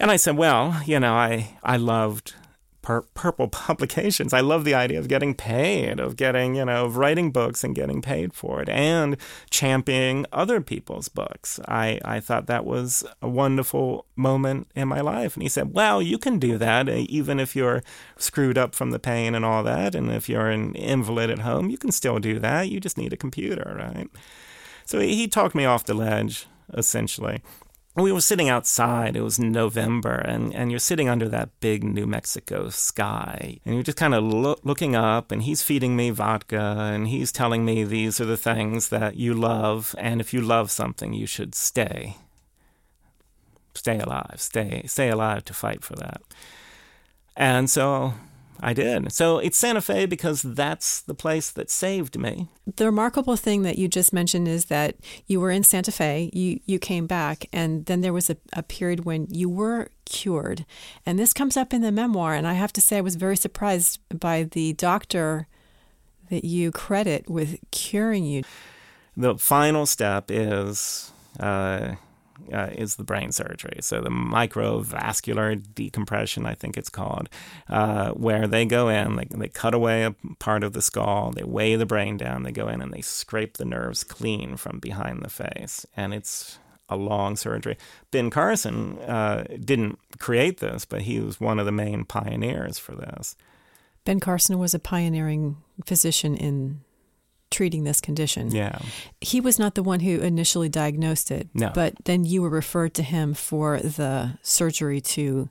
And 0.00 0.10
I 0.10 0.16
said, 0.16 0.36
well, 0.36 0.80
you 0.84 1.00
know, 1.00 1.14
I 1.14 1.56
I 1.62 1.76
loved 1.76 2.34
pur- 2.88 3.02
purple 3.12 3.48
publications. 3.68 4.32
I 4.32 4.40
love 4.40 4.64
the 4.64 4.74
idea 4.74 4.98
of 4.98 5.08
getting 5.08 5.34
paid, 5.34 6.00
of 6.00 6.16
getting, 6.16 6.56
you 6.56 6.64
know, 6.64 6.86
of 6.86 6.96
writing 6.96 7.30
books 7.30 7.62
and 7.62 7.74
getting 7.74 8.00
paid 8.00 8.32
for 8.32 8.62
it, 8.62 8.68
and 8.70 9.18
championing 9.50 10.24
other 10.32 10.62
people's 10.62 11.08
books. 11.08 11.60
I, 11.68 12.00
I 12.02 12.20
thought 12.20 12.46
that 12.46 12.64
was 12.64 13.04
a 13.20 13.28
wonderful 13.28 14.06
moment 14.16 14.68
in 14.74 14.88
my 14.88 15.02
life. 15.02 15.34
And 15.34 15.42
he 15.42 15.50
said, 15.50 15.74
Well, 15.74 16.00
you 16.00 16.16
can 16.16 16.38
do 16.38 16.56
that, 16.56 16.88
uh, 16.88 17.04
even 17.08 17.38
if 17.38 17.54
you're 17.54 17.82
screwed 18.16 18.56
up 18.56 18.74
from 18.74 18.90
the 18.90 18.98
pain 18.98 19.34
and 19.34 19.44
all 19.44 19.62
that. 19.64 19.94
And 19.94 20.10
if 20.10 20.28
you're 20.28 20.48
an 20.48 20.74
invalid 20.74 21.30
at 21.30 21.40
home, 21.40 21.68
you 21.68 21.76
can 21.76 21.92
still 21.92 22.18
do 22.18 22.38
that. 22.38 22.70
You 22.70 22.80
just 22.80 22.96
need 22.96 23.12
a 23.12 23.18
computer, 23.18 23.76
right? 23.78 24.08
So 24.86 25.00
he 25.00 25.28
talked 25.28 25.54
me 25.54 25.66
off 25.66 25.84
the 25.84 25.92
ledge, 25.92 26.46
essentially 26.72 27.42
we 28.02 28.12
were 28.12 28.20
sitting 28.20 28.48
outside. 28.48 29.16
It 29.16 29.22
was 29.22 29.38
November, 29.38 30.14
and, 30.14 30.54
and 30.54 30.70
you're 30.70 30.78
sitting 30.78 31.08
under 31.08 31.28
that 31.28 31.58
big 31.60 31.82
New 31.82 32.06
Mexico 32.06 32.68
sky. 32.68 33.58
And 33.64 33.74
you're 33.74 33.84
just 33.84 33.98
kind 33.98 34.14
of 34.14 34.24
lo- 34.24 34.58
looking 34.62 34.94
up, 34.94 35.32
and 35.32 35.42
he's 35.42 35.62
feeding 35.62 35.96
me 35.96 36.10
vodka, 36.10 36.90
and 36.92 37.08
he's 37.08 37.32
telling 37.32 37.64
me 37.64 37.84
these 37.84 38.20
are 38.20 38.26
the 38.26 38.36
things 38.36 38.90
that 38.90 39.16
you 39.16 39.34
love, 39.34 39.94
and 39.98 40.20
if 40.20 40.34
you 40.34 40.40
love 40.40 40.70
something, 40.70 41.12
you 41.12 41.26
should 41.26 41.54
stay. 41.54 42.16
Stay 43.74 43.98
alive. 43.98 44.36
Stay, 44.38 44.82
stay 44.86 45.08
alive 45.08 45.44
to 45.46 45.54
fight 45.54 45.82
for 45.82 45.94
that. 45.96 46.20
And 47.36 47.70
so 47.70 48.14
I 48.60 48.72
did. 48.72 49.12
So 49.12 49.38
it's 49.38 49.56
Santa 49.56 49.80
Fe 49.80 50.06
because 50.06 50.42
that's 50.42 51.00
the 51.00 51.14
place 51.14 51.50
that 51.50 51.70
saved 51.70 52.18
me. 52.18 52.48
The 52.76 52.86
remarkable 52.86 53.36
thing 53.36 53.62
that 53.62 53.78
you 53.78 53.88
just 53.88 54.12
mentioned 54.12 54.48
is 54.48 54.66
that 54.66 54.96
you 55.26 55.40
were 55.40 55.50
in 55.50 55.62
Santa 55.62 55.92
Fe, 55.92 56.30
you, 56.32 56.60
you 56.66 56.78
came 56.78 57.06
back, 57.06 57.46
and 57.52 57.86
then 57.86 58.00
there 58.00 58.12
was 58.12 58.30
a, 58.30 58.36
a 58.52 58.62
period 58.62 59.04
when 59.04 59.26
you 59.30 59.48
were 59.48 59.90
cured. 60.04 60.64
And 61.06 61.18
this 61.18 61.32
comes 61.32 61.56
up 61.56 61.72
in 61.72 61.82
the 61.82 61.92
memoir. 61.92 62.34
And 62.34 62.46
I 62.46 62.54
have 62.54 62.72
to 62.74 62.80
say, 62.80 62.98
I 62.98 63.02
was 63.02 63.14
very 63.14 63.36
surprised 63.36 64.00
by 64.18 64.44
the 64.44 64.72
doctor 64.72 65.46
that 66.30 66.44
you 66.44 66.72
credit 66.72 67.28
with 67.30 67.58
curing 67.70 68.24
you. 68.24 68.42
the 69.16 69.36
final 69.38 69.86
step 69.86 70.30
is 70.30 71.12
uh, 71.40 71.94
uh, 72.52 72.68
is 72.72 72.96
the 72.96 73.04
brain 73.04 73.32
surgery. 73.32 73.78
So 73.80 74.00
the 74.00 74.10
microvascular 74.10 75.62
decompression, 75.74 76.46
I 76.46 76.54
think 76.54 76.76
it's 76.76 76.88
called, 76.88 77.28
uh, 77.68 78.10
where 78.12 78.46
they 78.46 78.64
go 78.64 78.88
in, 78.88 79.16
they, 79.16 79.26
they 79.30 79.48
cut 79.48 79.74
away 79.74 80.04
a 80.04 80.14
part 80.38 80.64
of 80.64 80.72
the 80.72 80.82
skull, 80.82 81.32
they 81.32 81.44
weigh 81.44 81.76
the 81.76 81.86
brain 81.86 82.16
down, 82.16 82.42
they 82.42 82.52
go 82.52 82.68
in 82.68 82.80
and 82.80 82.92
they 82.92 83.02
scrape 83.02 83.56
the 83.56 83.64
nerves 83.64 84.04
clean 84.04 84.56
from 84.56 84.78
behind 84.78 85.22
the 85.22 85.30
face, 85.30 85.86
and 85.96 86.14
it's 86.14 86.58
a 86.88 86.96
long 86.96 87.36
surgery. 87.36 87.76
Ben 88.10 88.30
Carson 88.30 88.98
uh, 89.00 89.44
didn't 89.62 89.98
create 90.18 90.58
this, 90.58 90.84
but 90.84 91.02
he 91.02 91.20
was 91.20 91.40
one 91.40 91.58
of 91.58 91.66
the 91.66 91.72
main 91.72 92.04
pioneers 92.04 92.78
for 92.78 92.94
this. 92.94 93.36
Ben 94.04 94.20
Carson 94.20 94.58
was 94.58 94.72
a 94.72 94.78
pioneering 94.78 95.58
physician 95.84 96.34
in 96.34 96.80
treating 97.50 97.84
this 97.84 98.00
condition. 98.00 98.50
Yeah. 98.50 98.78
He 99.20 99.40
was 99.40 99.58
not 99.58 99.74
the 99.74 99.82
one 99.82 100.00
who 100.00 100.18
initially 100.20 100.68
diagnosed 100.68 101.30
it, 101.30 101.48
no. 101.54 101.70
but 101.74 101.94
then 102.04 102.24
you 102.24 102.42
were 102.42 102.50
referred 102.50 102.94
to 102.94 103.02
him 103.02 103.34
for 103.34 103.78
the 103.78 104.38
surgery 104.42 105.00
to 105.00 105.48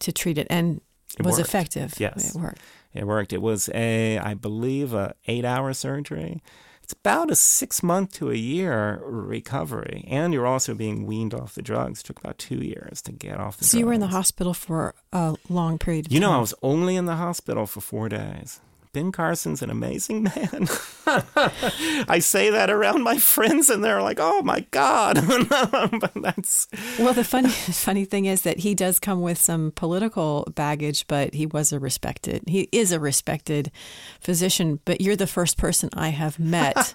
to 0.00 0.12
treat 0.12 0.38
it 0.38 0.46
and 0.50 0.80
it 1.18 1.24
was 1.24 1.36
worked. 1.36 1.48
effective. 1.48 1.94
Yes. 1.98 2.34
It 2.34 2.40
worked. 2.40 2.60
It 2.94 3.06
worked. 3.06 3.32
It 3.32 3.42
was 3.42 3.68
a 3.74 4.18
I 4.18 4.34
believe 4.34 4.92
a 4.94 5.14
8-hour 5.28 5.74
surgery. 5.74 6.42
It's 6.82 6.94
about 6.94 7.30
a 7.30 7.36
6 7.36 7.82
month 7.84 8.14
to 8.14 8.30
a 8.30 8.34
year 8.34 9.00
recovery 9.04 10.04
and 10.08 10.32
you're 10.34 10.46
also 10.46 10.74
being 10.74 11.06
weaned 11.06 11.34
off 11.34 11.54
the 11.54 11.62
drugs. 11.62 12.00
It 12.00 12.06
took 12.06 12.18
about 12.18 12.38
2 12.38 12.56
years 12.56 13.00
to 13.02 13.12
get 13.12 13.38
off 13.38 13.58
the 13.58 13.64
so 13.64 13.70
drugs. 13.72 13.80
you 13.80 13.86
were 13.86 13.92
in 13.92 14.00
the 14.00 14.08
hospital 14.08 14.54
for 14.54 14.94
a 15.12 15.36
long 15.48 15.78
period 15.78 16.06
of 16.06 16.12
You 16.12 16.18
time. 16.20 16.30
know, 16.30 16.36
I 16.36 16.40
was 16.40 16.54
only 16.62 16.96
in 16.96 17.04
the 17.04 17.16
hospital 17.16 17.66
for 17.66 17.80
4 17.80 18.08
days. 18.08 18.60
Ben 18.92 19.12
Carson's 19.12 19.62
an 19.62 19.70
amazing 19.70 20.24
man. 20.24 20.68
I 22.08 22.18
say 22.18 22.50
that 22.50 22.70
around 22.70 23.02
my 23.02 23.18
friends, 23.18 23.70
and 23.70 23.84
they're 23.84 24.02
like, 24.02 24.18
"Oh 24.20 24.42
my 24.42 24.60
god!" 24.70 25.14
but 26.00 26.12
that's 26.16 26.66
Well, 26.98 27.14
the 27.14 27.24
funny 27.24 27.48
funny 27.50 28.04
thing 28.04 28.24
is 28.26 28.42
that 28.42 28.58
he 28.58 28.74
does 28.74 28.98
come 28.98 29.20
with 29.20 29.38
some 29.38 29.72
political 29.72 30.48
baggage, 30.54 31.06
but 31.06 31.34
he 31.34 31.46
was 31.46 31.72
a 31.72 31.78
respected. 31.78 32.42
He 32.48 32.68
is 32.72 32.90
a 32.90 33.00
respected 33.00 33.70
physician. 34.20 34.80
But 34.84 35.00
you're 35.00 35.16
the 35.16 35.26
first 35.26 35.56
person 35.56 35.90
I 35.92 36.08
have 36.08 36.38
met 36.40 36.92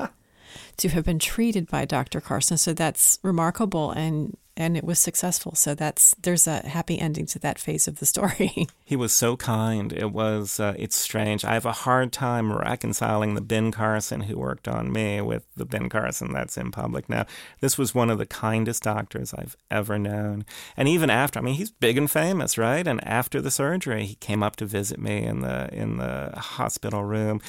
to 0.77 0.89
have 0.89 1.05
been 1.05 1.19
treated 1.19 1.69
by 1.69 1.85
Dr. 1.85 2.19
Carson, 2.19 2.57
so 2.57 2.73
that's 2.73 3.19
remarkable, 3.23 3.91
and 3.91 4.35
and 4.57 4.77
it 4.77 4.83
was 4.83 4.99
successful. 4.99 5.53
So 5.55 5.75
that's 5.75 6.15
there's 6.21 6.47
a 6.47 6.67
happy 6.67 6.99
ending 6.99 7.25
to 7.27 7.39
that 7.39 7.59
phase 7.59 7.87
of 7.87 7.99
the 7.99 8.05
story. 8.05 8.67
he 8.85 8.95
was 8.95 9.11
so 9.11 9.35
kind. 9.35 9.91
It 9.91 10.11
was 10.11 10.59
uh, 10.59 10.73
it's 10.77 10.95
strange. 10.95 11.43
I 11.43 11.53
have 11.53 11.65
a 11.65 11.71
hard 11.71 12.13
time 12.13 12.53
reconciling 12.53 13.35
the 13.35 13.41
Ben 13.41 13.71
Carson 13.71 14.21
who 14.21 14.37
worked 14.37 14.67
on 14.67 14.91
me 14.91 15.19
with 15.21 15.45
the 15.55 15.65
Ben 15.65 15.89
Carson 15.89 16.31
that's 16.31 16.57
in 16.57 16.71
public 16.71 17.09
now. 17.09 17.25
This 17.59 17.77
was 17.77 17.93
one 17.93 18.09
of 18.09 18.17
the 18.17 18.25
kindest 18.25 18.83
doctors 18.83 19.33
I've 19.33 19.57
ever 19.69 19.99
known. 19.99 20.45
And 20.77 20.87
even 20.87 21.09
after, 21.09 21.39
I 21.39 21.41
mean, 21.41 21.55
he's 21.55 21.71
big 21.71 21.97
and 21.97 22.09
famous, 22.09 22.57
right? 22.57 22.87
And 22.87 23.05
after 23.05 23.41
the 23.41 23.51
surgery, 23.51 24.05
he 24.05 24.15
came 24.15 24.41
up 24.41 24.55
to 24.57 24.65
visit 24.65 24.99
me 24.99 25.23
in 25.23 25.41
the 25.41 25.69
in 25.73 25.97
the 25.97 26.31
hospital 26.35 27.03
room 27.03 27.41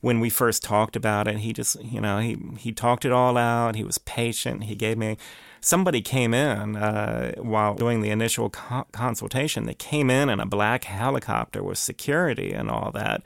when 0.00 0.20
we 0.20 0.28
first 0.28 0.62
talked 0.62 0.96
about 0.96 1.26
it, 1.26 1.38
he 1.38 1.54
just, 1.54 1.82
you 1.82 1.98
know, 1.98 2.18
he, 2.18 2.36
he 2.58 2.72
talked 2.72 3.06
it 3.06 3.10
all 3.10 3.38
out. 3.38 3.74
He 3.74 3.82
was 3.82 3.96
patient. 3.96 4.64
He 4.64 4.74
gave 4.74 4.98
me, 4.98 5.16
somebody 5.64 6.02
came 6.02 6.34
in 6.34 6.76
uh, 6.76 7.32
while 7.38 7.74
doing 7.74 8.02
the 8.02 8.10
initial 8.10 8.50
co- 8.50 8.86
consultation. 8.92 9.64
They 9.64 9.74
came 9.74 10.10
in 10.10 10.28
in 10.28 10.38
a 10.38 10.46
black 10.46 10.84
helicopter 10.84 11.62
with 11.62 11.78
security 11.78 12.52
and 12.52 12.70
all 12.70 12.90
that. 12.92 13.22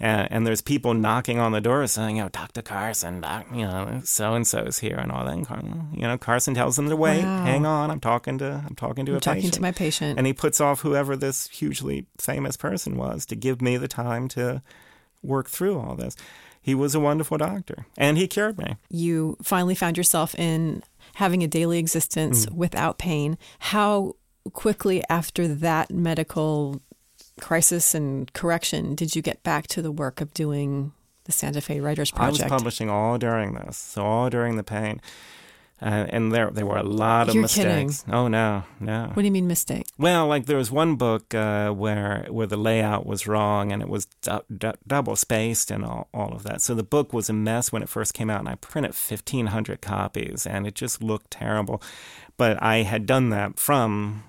And, 0.00 0.30
and, 0.30 0.46
there's 0.46 0.60
people 0.60 0.94
knocking 0.94 1.40
on 1.40 1.50
the 1.50 1.60
door 1.60 1.84
saying, 1.88 2.20
"Oh, 2.20 2.28
Dr. 2.28 2.62
Carson, 2.62 3.20
doc, 3.20 3.46
you 3.52 3.62
know, 3.62 4.00
so 4.04 4.34
and 4.34 4.46
so's 4.46 4.78
here," 4.78 4.94
and 4.94 5.10
all 5.10 5.24
that. 5.24 5.50
And, 5.50 5.88
you 5.92 6.02
know, 6.02 6.16
Carson 6.16 6.54
tells 6.54 6.76
them 6.76 6.88
to 6.88 6.94
wait. 6.94 7.24
Wow. 7.24 7.42
Hang 7.42 7.66
on, 7.66 7.90
I'm 7.90 7.98
talking 7.98 8.38
to, 8.38 8.62
I'm 8.64 8.76
talking 8.76 9.06
to 9.06 9.12
I'm 9.12 9.18
a 9.18 9.20
talking 9.20 9.40
patient. 9.40 9.54
to 9.54 9.60
my 9.60 9.72
patient, 9.72 10.16
and 10.16 10.24
he 10.24 10.32
puts 10.32 10.60
off 10.60 10.82
whoever 10.82 11.16
this 11.16 11.48
hugely 11.48 12.06
famous 12.16 12.56
person 12.56 12.96
was 12.96 13.26
to 13.26 13.34
give 13.34 13.60
me 13.60 13.76
the 13.76 13.88
time 13.88 14.28
to 14.28 14.62
work 15.20 15.48
through 15.48 15.80
all 15.80 15.96
this. 15.96 16.14
He 16.62 16.76
was 16.76 16.94
a 16.94 17.00
wonderful 17.00 17.36
doctor, 17.38 17.86
and 17.96 18.16
he 18.16 18.28
cured 18.28 18.56
me. 18.56 18.76
you 18.88 19.36
finally 19.42 19.74
found 19.74 19.96
yourself 19.96 20.32
in 20.36 20.84
having 21.18 21.42
a 21.42 21.48
daily 21.48 21.78
existence 21.78 22.46
Mm. 22.46 22.52
without 22.54 22.96
pain. 22.98 23.36
How 23.74 24.14
quickly 24.52 25.02
after 25.10 25.46
that 25.48 25.90
medical 25.90 26.80
crisis 27.40 27.94
and 27.94 28.32
correction 28.32 28.94
did 28.94 29.14
you 29.16 29.22
get 29.22 29.42
back 29.42 29.66
to 29.68 29.82
the 29.82 29.90
work 29.92 30.20
of 30.20 30.32
doing 30.32 30.92
the 31.24 31.32
Santa 31.32 31.60
Fe 31.60 31.80
Writers 31.80 32.10
Project? 32.10 32.42
I 32.42 32.44
was 32.46 32.50
publishing 32.60 32.88
all 32.88 33.18
during 33.18 33.54
this, 33.54 33.76
so 33.76 34.04
all 34.04 34.30
during 34.30 34.56
the 34.56 34.62
pain. 34.62 35.00
Uh, 35.80 36.06
and 36.08 36.32
there, 36.32 36.50
there 36.50 36.66
were 36.66 36.76
a 36.76 36.82
lot 36.82 37.28
of 37.28 37.34
You're 37.34 37.42
mistakes. 37.42 38.02
kidding. 38.02 38.14
Oh 38.14 38.26
no, 38.26 38.64
no. 38.80 39.10
What 39.14 39.22
do 39.22 39.26
you 39.26 39.30
mean 39.30 39.46
mistake? 39.46 39.86
Well, 39.96 40.26
like 40.26 40.46
there 40.46 40.56
was 40.56 40.72
one 40.72 40.96
book 40.96 41.32
uh, 41.34 41.70
where 41.70 42.26
where 42.30 42.48
the 42.48 42.56
layout 42.56 43.06
was 43.06 43.28
wrong 43.28 43.70
and 43.70 43.80
it 43.80 43.88
was 43.88 44.06
du- 44.22 44.42
du- 44.56 44.74
double 44.86 45.14
spaced 45.14 45.70
and 45.70 45.84
all, 45.84 46.08
all 46.12 46.32
of 46.32 46.42
that. 46.42 46.62
So 46.62 46.74
the 46.74 46.82
book 46.82 47.12
was 47.12 47.30
a 47.30 47.32
mess 47.32 47.70
when 47.70 47.82
it 47.82 47.88
first 47.88 48.12
came 48.12 48.28
out, 48.28 48.40
and 48.40 48.48
I 48.48 48.56
printed 48.56 48.94
fifteen 48.96 49.46
hundred 49.46 49.80
copies, 49.80 50.46
and 50.46 50.66
it 50.66 50.74
just 50.74 51.00
looked 51.02 51.30
terrible. 51.30 51.80
But 52.36 52.60
I 52.62 52.78
had 52.82 53.06
done 53.06 53.30
that 53.30 53.58
from 53.60 54.24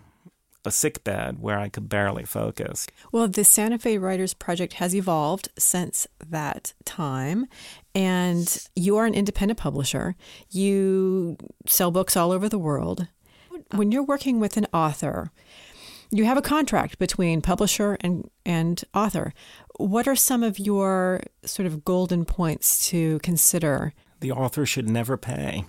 a 0.69 0.71
sick 0.71 1.03
bed 1.03 1.39
where 1.39 1.59
I 1.59 1.67
could 1.67 1.89
barely 1.89 2.23
focus. 2.23 2.87
Well, 3.11 3.27
the 3.27 3.43
Santa 3.43 3.79
Fe 3.79 3.97
Writers 3.97 4.35
Project 4.35 4.73
has 4.73 4.95
evolved 4.95 5.49
since 5.57 6.05
that 6.25 6.73
time, 6.85 7.47
and 7.95 8.67
you 8.75 8.95
are 8.97 9.07
an 9.07 9.15
independent 9.15 9.59
publisher. 9.59 10.15
You 10.51 11.37
sell 11.65 11.89
books 11.89 12.15
all 12.15 12.31
over 12.31 12.47
the 12.47 12.59
world. 12.59 13.07
When 13.71 13.91
you're 13.91 14.03
working 14.03 14.39
with 14.39 14.57
an 14.57 14.67
author, 14.71 15.31
you 16.11 16.25
have 16.25 16.37
a 16.37 16.41
contract 16.41 16.99
between 16.99 17.41
publisher 17.41 17.97
and, 18.01 18.29
and 18.45 18.83
author. 18.93 19.33
What 19.77 20.07
are 20.07 20.15
some 20.15 20.43
of 20.43 20.59
your 20.59 21.23
sort 21.43 21.65
of 21.65 21.83
golden 21.83 22.25
points 22.25 22.87
to 22.89 23.17
consider? 23.19 23.93
The 24.19 24.31
author 24.31 24.65
should 24.65 24.87
never 24.87 25.17
pay. 25.17 25.65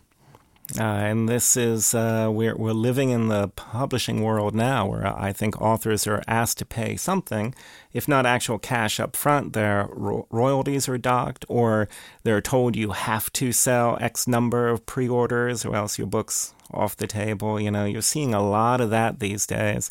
Uh, 0.78 0.82
and 0.82 1.28
this 1.28 1.56
is 1.56 1.94
uh, 1.94 2.28
we're 2.30 2.56
we're 2.56 2.72
living 2.72 3.10
in 3.10 3.26
the 3.26 3.48
publishing 3.48 4.22
world 4.22 4.54
now, 4.54 4.86
where 4.86 5.04
I 5.06 5.32
think 5.32 5.60
authors 5.60 6.06
are 6.06 6.22
asked 6.28 6.58
to 6.58 6.64
pay 6.64 6.96
something, 6.96 7.54
if 7.92 8.06
not 8.06 8.24
actual 8.24 8.58
cash 8.58 9.00
up 9.00 9.16
front. 9.16 9.52
Their 9.52 9.88
ro- 9.90 10.28
royalties 10.30 10.88
are 10.88 10.98
docked, 10.98 11.44
or 11.48 11.88
they're 12.22 12.40
told 12.40 12.76
you 12.76 12.92
have 12.92 13.32
to 13.32 13.50
sell 13.50 13.98
X 14.00 14.28
number 14.28 14.68
of 14.68 14.86
pre-orders, 14.86 15.64
or 15.64 15.74
else 15.74 15.98
your 15.98 16.06
book's 16.06 16.54
off 16.72 16.96
the 16.96 17.08
table. 17.08 17.60
You 17.60 17.72
know, 17.72 17.84
you're 17.84 18.00
seeing 18.00 18.32
a 18.32 18.42
lot 18.42 18.80
of 18.80 18.90
that 18.90 19.18
these 19.18 19.46
days. 19.46 19.90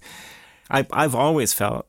I, 0.71 0.85
I've 0.93 1.15
always 1.15 1.51
felt 1.51 1.87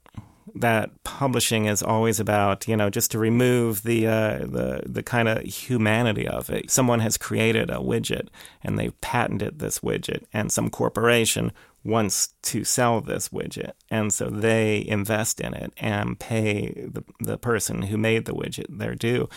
that 0.54 0.90
publishing 1.04 1.66
is 1.66 1.82
always 1.82 2.20
about 2.20 2.66
you 2.68 2.76
know 2.76 2.90
just 2.90 3.10
to 3.12 3.18
remove 3.18 3.82
the 3.82 4.06
uh, 4.06 4.38
the 4.38 4.82
the 4.86 5.02
kind 5.02 5.28
of 5.28 5.42
humanity 5.42 6.26
of 6.26 6.50
it. 6.50 6.70
Someone 6.70 7.00
has 7.00 7.16
created 7.16 7.70
a 7.70 7.76
widget 7.76 8.28
and 8.62 8.78
they've 8.78 8.98
patented 9.00 9.58
this 9.58 9.80
widget, 9.80 10.24
and 10.32 10.52
some 10.52 10.70
corporation 10.70 11.52
wants 11.82 12.34
to 12.42 12.62
sell 12.62 13.00
this 13.00 13.30
widget, 13.30 13.72
and 13.90 14.12
so 14.12 14.28
they 14.28 14.84
invest 14.86 15.40
in 15.40 15.54
it 15.54 15.72
and 15.78 16.18
pay 16.18 16.72
the 16.86 17.02
the 17.20 17.38
person 17.38 17.82
who 17.82 17.96
made 17.96 18.24
the 18.24 18.34
widget 18.34 18.78
their 18.78 18.94
due. 18.94 19.28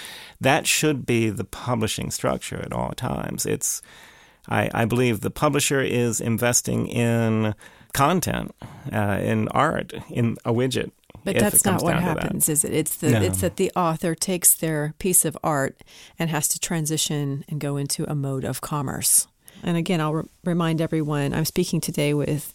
That 0.41 0.67
should 0.67 1.05
be 1.05 1.29
the 1.29 1.45
publishing 1.45 2.11
structure 2.11 2.61
at 2.61 2.73
all 2.73 2.91
times. 2.91 3.45
It's 3.45 3.81
I, 4.47 4.69
I 4.73 4.85
believe 4.85 5.21
the 5.21 5.31
publisher 5.31 5.81
is 5.81 6.19
investing 6.19 6.87
in 6.87 7.55
content, 7.93 8.53
uh, 8.91 9.19
in 9.21 9.47
art, 9.49 9.93
in 10.09 10.37
a 10.43 10.51
widget. 10.51 10.91
But 11.23 11.35
if 11.35 11.41
that's 11.41 11.55
it 11.55 11.63
comes 11.63 11.81
not 11.81 11.83
what 11.83 11.91
down 11.93 12.01
to 12.01 12.07
that. 12.15 12.23
happens, 12.23 12.49
is 12.49 12.63
it? 12.65 12.73
It's 12.73 12.95
the 12.95 13.11
No. 13.11 13.21
it's 13.21 13.41
that 13.41 13.55
the 13.57 13.71
author 13.75 14.13
takes 14.15 14.53
their 14.55 14.93
piece 14.99 15.25
of 15.25 15.37
art 15.43 15.81
and 16.19 16.29
has 16.29 16.47
to 16.49 16.59
transition 16.59 17.45
and 17.47 17.59
go 17.59 17.77
into 17.77 18.09
a 18.09 18.15
mode 18.15 18.43
of 18.43 18.61
commerce. 18.61 19.27
And 19.63 19.77
again, 19.77 20.01
I'll 20.01 20.13
re- 20.13 20.23
remind 20.43 20.81
everyone 20.81 21.33
I'm 21.33 21.45
speaking 21.45 21.79
today 21.79 22.13
with 22.13 22.53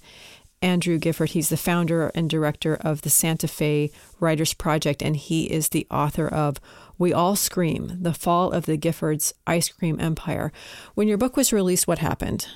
Andrew 0.60 0.98
Gifford. 0.98 1.30
He's 1.30 1.48
the 1.48 1.56
founder 1.56 2.08
and 2.14 2.28
director 2.28 2.75
of 2.75 3.02
the 3.02 3.10
Santa 3.10 3.48
Fe 3.48 3.90
Writers 4.20 4.52
Project, 4.54 5.02
and 5.02 5.16
he 5.16 5.44
is 5.44 5.68
the 5.70 5.87
author 5.90 6.26
of 6.28 6.56
We 6.98 7.12
All 7.12 7.37
Scream 7.37 7.96
The 8.02 8.12
Fall 8.12 8.50
of 8.52 8.66
the 8.66 8.76
Giffords 8.76 9.32
Ice 9.46 9.68
Cream 9.68 10.00
Empire. 10.00 10.52
When 10.94 11.06
your 11.08 11.16
book 11.16 11.37
was 11.37 11.52
released, 11.52 11.87
what 11.87 12.00
happened? 12.00 12.46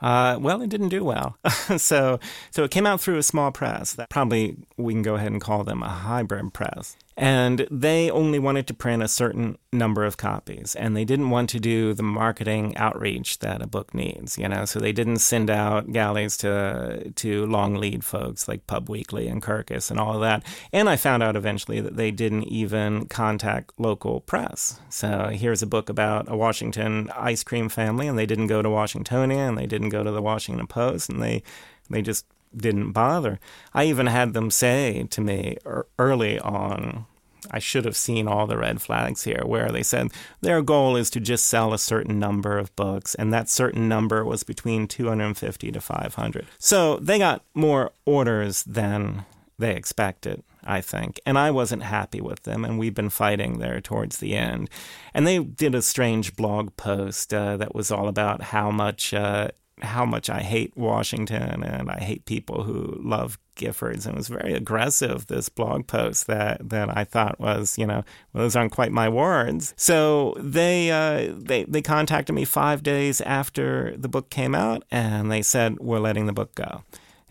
Uh, 0.00 0.38
well, 0.40 0.62
it 0.62 0.70
didn't 0.70 0.90
do 0.90 1.04
well. 1.04 1.36
so, 1.76 2.20
so 2.50 2.64
it 2.64 2.70
came 2.70 2.86
out 2.86 3.00
through 3.00 3.18
a 3.18 3.22
small 3.22 3.50
press. 3.50 3.92
That 3.94 4.10
probably 4.10 4.56
we 4.76 4.92
can 4.92 5.02
go 5.02 5.16
ahead 5.16 5.32
and 5.32 5.40
call 5.40 5.64
them 5.64 5.82
a 5.82 5.88
hybrid 5.88 6.54
press. 6.54 6.96
And 7.20 7.66
they 7.68 8.12
only 8.12 8.38
wanted 8.38 8.68
to 8.68 8.74
print 8.74 9.02
a 9.02 9.08
certain 9.08 9.58
number 9.72 10.04
of 10.04 10.16
copies, 10.16 10.76
and 10.76 10.96
they 10.96 11.04
didn't 11.04 11.30
want 11.30 11.50
to 11.50 11.58
do 11.58 11.92
the 11.92 12.04
marketing 12.04 12.76
outreach 12.76 13.40
that 13.40 13.60
a 13.60 13.66
book 13.66 13.92
needs, 13.92 14.38
you 14.38 14.48
know. 14.48 14.64
So 14.64 14.78
they 14.78 14.92
didn't 14.92 15.18
send 15.18 15.50
out 15.50 15.92
galleys 15.92 16.36
to 16.38 17.10
to 17.16 17.46
long 17.46 17.74
lead 17.74 18.04
folks 18.04 18.46
like 18.46 18.68
Pub 18.68 18.88
Weekly 18.88 19.26
and 19.26 19.42
Kirkus 19.42 19.90
and 19.90 19.98
all 19.98 20.14
of 20.14 20.20
that. 20.20 20.44
And 20.72 20.88
I 20.88 20.94
found 20.94 21.24
out 21.24 21.34
eventually 21.34 21.80
that 21.80 21.96
they 21.96 22.12
didn't 22.12 22.44
even 22.44 23.06
contact 23.06 23.72
local 23.80 24.20
press. 24.20 24.78
So 24.88 25.30
here's 25.32 25.60
a 25.60 25.66
book 25.66 25.88
about 25.88 26.30
a 26.30 26.36
Washington 26.36 27.10
ice 27.16 27.42
cream 27.42 27.68
family, 27.68 28.06
and 28.06 28.16
they 28.16 28.26
didn't 28.26 28.46
go 28.46 28.62
to 28.62 28.70
Washingtonian, 28.70 29.40
and 29.40 29.58
they 29.58 29.66
didn't 29.66 29.88
go 29.88 30.04
to 30.04 30.12
the 30.12 30.22
Washington 30.22 30.68
Post, 30.68 31.10
and 31.10 31.20
they 31.20 31.42
they 31.90 32.00
just 32.00 32.26
didn't 32.56 32.92
bother. 32.92 33.38
I 33.74 33.84
even 33.84 34.06
had 34.06 34.32
them 34.32 34.50
say 34.50 35.06
to 35.10 35.20
me 35.20 35.58
early 35.98 36.38
on, 36.38 37.06
I 37.50 37.58
should 37.58 37.84
have 37.84 37.96
seen 37.96 38.28
all 38.28 38.46
the 38.46 38.58
red 38.58 38.82
flags 38.82 39.24
here, 39.24 39.42
where 39.44 39.70
they 39.70 39.82
said 39.82 40.08
their 40.40 40.62
goal 40.62 40.96
is 40.96 41.10
to 41.10 41.20
just 41.20 41.46
sell 41.46 41.72
a 41.72 41.78
certain 41.78 42.18
number 42.18 42.58
of 42.58 42.74
books, 42.76 43.14
and 43.14 43.32
that 43.32 43.48
certain 43.48 43.88
number 43.88 44.24
was 44.24 44.42
between 44.42 44.86
250 44.86 45.72
to 45.72 45.80
500. 45.80 46.46
So 46.58 46.96
they 46.96 47.18
got 47.18 47.44
more 47.54 47.92
orders 48.04 48.64
than 48.64 49.24
they 49.58 49.74
expected, 49.74 50.42
I 50.64 50.80
think. 50.80 51.20
And 51.26 51.38
I 51.38 51.50
wasn't 51.50 51.82
happy 51.82 52.20
with 52.20 52.42
them, 52.44 52.64
and 52.64 52.78
we've 52.78 52.94
been 52.94 53.10
fighting 53.10 53.58
there 53.58 53.80
towards 53.80 54.18
the 54.18 54.36
end. 54.36 54.70
And 55.14 55.26
they 55.26 55.38
did 55.38 55.74
a 55.74 55.82
strange 55.82 56.36
blog 56.36 56.76
post 56.76 57.32
uh, 57.34 57.56
that 57.56 57.74
was 57.74 57.90
all 57.90 58.08
about 58.08 58.42
how 58.42 58.70
much 58.70 59.12
uh, 59.12 59.48
how 59.82 60.04
much 60.04 60.30
I 60.30 60.40
hate 60.40 60.76
Washington 60.76 61.62
and 61.62 61.90
I 61.90 61.98
hate 61.98 62.24
people 62.24 62.64
who 62.64 62.98
love 63.02 63.38
Giffords. 63.56 64.06
And 64.06 64.14
it 64.14 64.16
was 64.16 64.28
very 64.28 64.54
aggressive, 64.54 65.26
this 65.26 65.48
blog 65.48 65.86
post 65.86 66.26
that, 66.26 66.68
that 66.68 66.96
I 66.96 67.04
thought 67.04 67.40
was, 67.40 67.76
you 67.78 67.86
know, 67.86 68.04
well, 68.32 68.44
those 68.44 68.56
aren't 68.56 68.72
quite 68.72 68.92
my 68.92 69.08
words. 69.08 69.74
So 69.76 70.34
they, 70.38 70.90
uh, 70.90 71.34
they, 71.36 71.64
they 71.64 71.82
contacted 71.82 72.34
me 72.34 72.44
five 72.44 72.82
days 72.82 73.20
after 73.22 73.96
the 73.96 74.08
book 74.08 74.30
came 74.30 74.54
out 74.54 74.84
and 74.90 75.30
they 75.30 75.42
said, 75.42 75.78
we're 75.78 75.98
letting 75.98 76.26
the 76.26 76.32
book 76.32 76.54
go. 76.54 76.82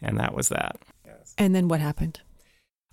And 0.01 0.20
that 0.20 0.34
was 0.34 0.50
that. 0.50 0.77
And 1.38 1.56
then 1.56 1.68
what 1.68 1.80
happened? 1.80 2.20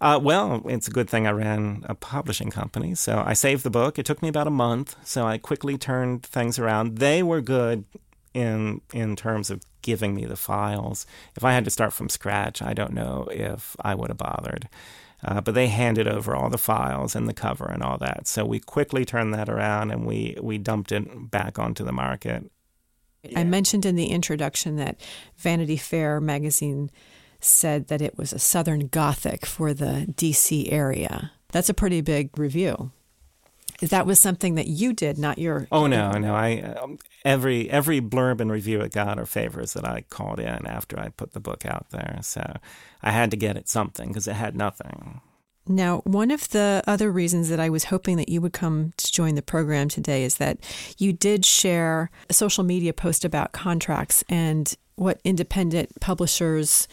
Uh, 0.01 0.21
well, 0.23 0.63
it's 0.67 0.89
a 0.89 0.91
good 0.91 1.09
thing 1.09 1.27
I 1.27 1.31
ran 1.31 1.85
a 1.89 1.95
publishing 1.95 2.51
company. 2.51 2.95
So 2.95 3.23
I 3.25 3.33
saved 3.33 3.63
the 3.63 3.71
book. 3.71 3.99
It 3.99 4.05
took 4.05 4.23
me 4.23 4.29
about 4.29 4.47
a 4.47 4.51
month. 4.51 4.97
So 5.05 5.27
I 5.27 5.39
quickly 5.39 5.79
turned 5.79 6.25
things 6.25 6.59
around. 6.59 6.99
They 6.99 7.23
were 7.23 7.41
good 7.41 7.85
in 8.35 8.81
in 8.93 9.17
terms 9.17 9.51
of 9.51 9.63
giving 9.83 10.15
me 10.15 10.25
the 10.25 10.37
files. 10.37 11.07
If 11.37 11.45
I 11.45 11.53
had 11.53 11.65
to 11.65 11.71
start 11.71 11.93
from 11.93 12.09
scratch, 12.09 12.61
I 12.61 12.75
don't 12.75 12.93
know 12.93 13.29
if 13.31 13.77
I 13.81 13.95
would 13.95 14.11
have 14.11 14.19
bothered. 14.19 14.69
Uh, 15.23 15.41
but 15.41 15.55
they 15.55 15.69
handed 15.69 16.07
over 16.07 16.35
all 16.35 16.51
the 16.51 16.59
files 16.59 17.15
and 17.15 17.27
the 17.27 17.33
cover 17.33 17.65
and 17.65 17.83
all 17.83 17.97
that. 17.97 18.27
So 18.27 18.45
we 18.45 18.61
quickly 18.61 19.07
turned 19.07 19.33
that 19.33 19.49
around 19.49 19.91
and 19.91 20.05
we, 20.05 20.37
we 20.43 20.59
dumped 20.59 20.93
it 20.93 21.31
back 21.31 21.59
onto 21.59 21.83
the 21.83 21.93
market. 21.93 22.51
Yeah. 23.23 23.41
I 23.41 23.45
mentioned 23.45 23.87
in 23.87 23.97
the 23.97 24.09
introduction 24.09 24.77
that 24.77 25.01
Vanity 25.39 25.79
Fair 25.79 26.21
magazine 26.21 26.91
said 27.41 27.89
that 27.89 28.03
it 28.03 28.19
was 28.19 28.35
a 28.35 28.39
Southern 28.39 28.89
Gothic 28.89 29.47
for 29.47 29.73
the 29.73 30.07
DC 30.13 30.71
area. 30.71 31.33
That's 31.53 31.71
a 31.71 31.75
pretty 31.75 32.03
big 32.03 32.39
review 32.39 32.91
that 33.81 34.07
was 34.07 34.21
something 34.21 34.55
that 34.55 34.67
you 34.67 34.93
did, 34.93 35.19
not 35.19 35.39
your. 35.39 35.67
Oh 35.71 35.87
no, 35.87 36.13
no. 36.13 36.35
I 36.35 36.61
um, 36.61 36.99
every 37.25 37.71
every 37.71 38.01
blurb 38.01 38.41
and 38.41 38.51
review 38.51 38.81
it 38.81 38.93
got 38.93 39.19
are 39.19 39.27
favors 39.27 39.73
that 39.75 39.85
I 39.85 40.03
called 40.09 40.41
in 40.41 40.67
after 40.67 40.99
I 40.99 41.09
put 41.09 41.33
the 41.33 41.41
book 41.41 41.67
out 41.67 41.87
there. 41.91 42.19
So 42.23 42.57
I 43.03 43.11
had 43.11 43.31
to 43.31 43.37
get 43.37 43.57
it 43.57 43.69
something 43.69 44.09
because 44.09 44.29
it 44.29 44.35
had 44.35 44.57
nothing. 44.57 45.21
Now, 45.67 46.03
one 46.05 46.31
of 46.31 46.51
the 46.51 46.83
other 46.87 47.11
reasons 47.11 47.49
that 47.49 47.59
I 47.59 47.71
was 47.71 47.85
hoping 47.85 48.19
that 48.19 48.29
you 48.29 48.43
would 48.43 48.53
come 48.53 48.93
to 48.99 49.11
join 49.11 49.35
the 49.35 49.43
program 49.43 49.89
today 49.89 50.23
is 50.23 50.37
that 50.37 50.59
you 50.99 51.13
did 51.13 51.47
share 51.47 52.11
a 52.29 52.35
social 52.35 52.65
media 52.65 52.93
post 52.93 53.25
about 53.25 53.53
contracts 53.53 54.23
and 54.29 54.75
what 54.97 55.21
independent 55.25 56.01
publishers 56.01 56.87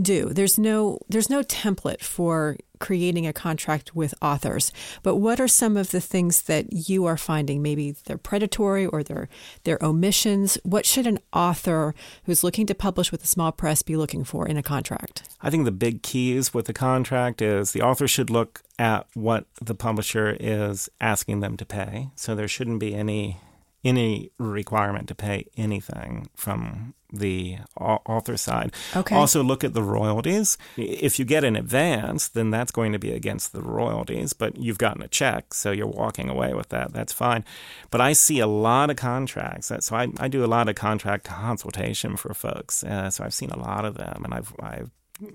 do. 0.00 0.30
There's 0.30 0.58
no 0.58 0.98
there's 1.08 1.30
no 1.30 1.42
template 1.42 2.00
for 2.00 2.56
creating 2.80 3.26
a 3.26 3.32
contract 3.32 3.94
with 3.94 4.14
authors. 4.20 4.72
But 5.02 5.16
what 5.16 5.40
are 5.40 5.48
some 5.48 5.76
of 5.76 5.90
the 5.90 6.00
things 6.00 6.42
that 6.42 6.88
you 6.88 7.06
are 7.06 7.16
finding? 7.16 7.62
Maybe 7.62 7.92
they're 8.04 8.18
predatory 8.18 8.86
or 8.86 9.02
they're 9.02 9.28
they're 9.64 9.82
omissions. 9.82 10.58
What 10.64 10.84
should 10.84 11.06
an 11.06 11.18
author 11.32 11.94
who's 12.24 12.44
looking 12.44 12.66
to 12.66 12.74
publish 12.74 13.10
with 13.10 13.24
a 13.24 13.26
small 13.26 13.52
press 13.52 13.82
be 13.82 13.96
looking 13.96 14.24
for 14.24 14.46
in 14.46 14.56
a 14.56 14.62
contract? 14.62 15.22
I 15.40 15.50
think 15.50 15.64
the 15.64 15.72
big 15.72 16.02
keys 16.02 16.52
with 16.52 16.66
the 16.66 16.72
contract 16.72 17.40
is 17.40 17.72
the 17.72 17.82
author 17.82 18.08
should 18.08 18.30
look 18.30 18.62
at 18.78 19.06
what 19.14 19.46
the 19.62 19.74
publisher 19.74 20.36
is 20.38 20.88
asking 21.00 21.40
them 21.40 21.56
to 21.56 21.64
pay. 21.64 22.10
So 22.16 22.34
there 22.34 22.48
shouldn't 22.48 22.80
be 22.80 22.94
any 22.94 23.38
any 23.84 24.30
requirement 24.38 25.08
to 25.08 25.14
pay 25.14 25.46
anything 25.56 26.28
from 26.34 26.94
the 27.12 27.58
author 27.78 28.36
side. 28.36 28.72
Okay. 28.96 29.14
Also, 29.14 29.42
look 29.42 29.62
at 29.62 29.74
the 29.74 29.82
royalties. 29.82 30.58
If 30.76 31.18
you 31.18 31.24
get 31.24 31.44
an 31.44 31.54
advance, 31.54 32.28
then 32.28 32.50
that's 32.50 32.72
going 32.72 32.92
to 32.92 32.98
be 32.98 33.12
against 33.12 33.52
the 33.52 33.62
royalties, 33.62 34.32
but 34.32 34.56
you've 34.56 34.78
gotten 34.78 35.02
a 35.02 35.08
check, 35.08 35.54
so 35.54 35.70
you're 35.70 35.86
walking 35.86 36.28
away 36.28 36.54
with 36.54 36.70
that. 36.70 36.92
That's 36.92 37.12
fine. 37.12 37.44
But 37.90 38.00
I 38.00 38.14
see 38.14 38.40
a 38.40 38.46
lot 38.46 38.90
of 38.90 38.96
contracts. 38.96 39.70
So 39.80 39.96
I, 39.96 40.08
I 40.18 40.28
do 40.28 40.44
a 40.44 40.46
lot 40.46 40.68
of 40.68 40.74
contract 40.74 41.24
consultation 41.24 42.16
for 42.16 42.34
folks. 42.34 42.82
Uh, 42.82 43.10
so 43.10 43.24
I've 43.24 43.34
seen 43.34 43.50
a 43.50 43.58
lot 43.58 43.84
of 43.84 43.94
them, 43.94 44.22
and 44.24 44.34
I've, 44.34 44.54
I've 44.58 44.90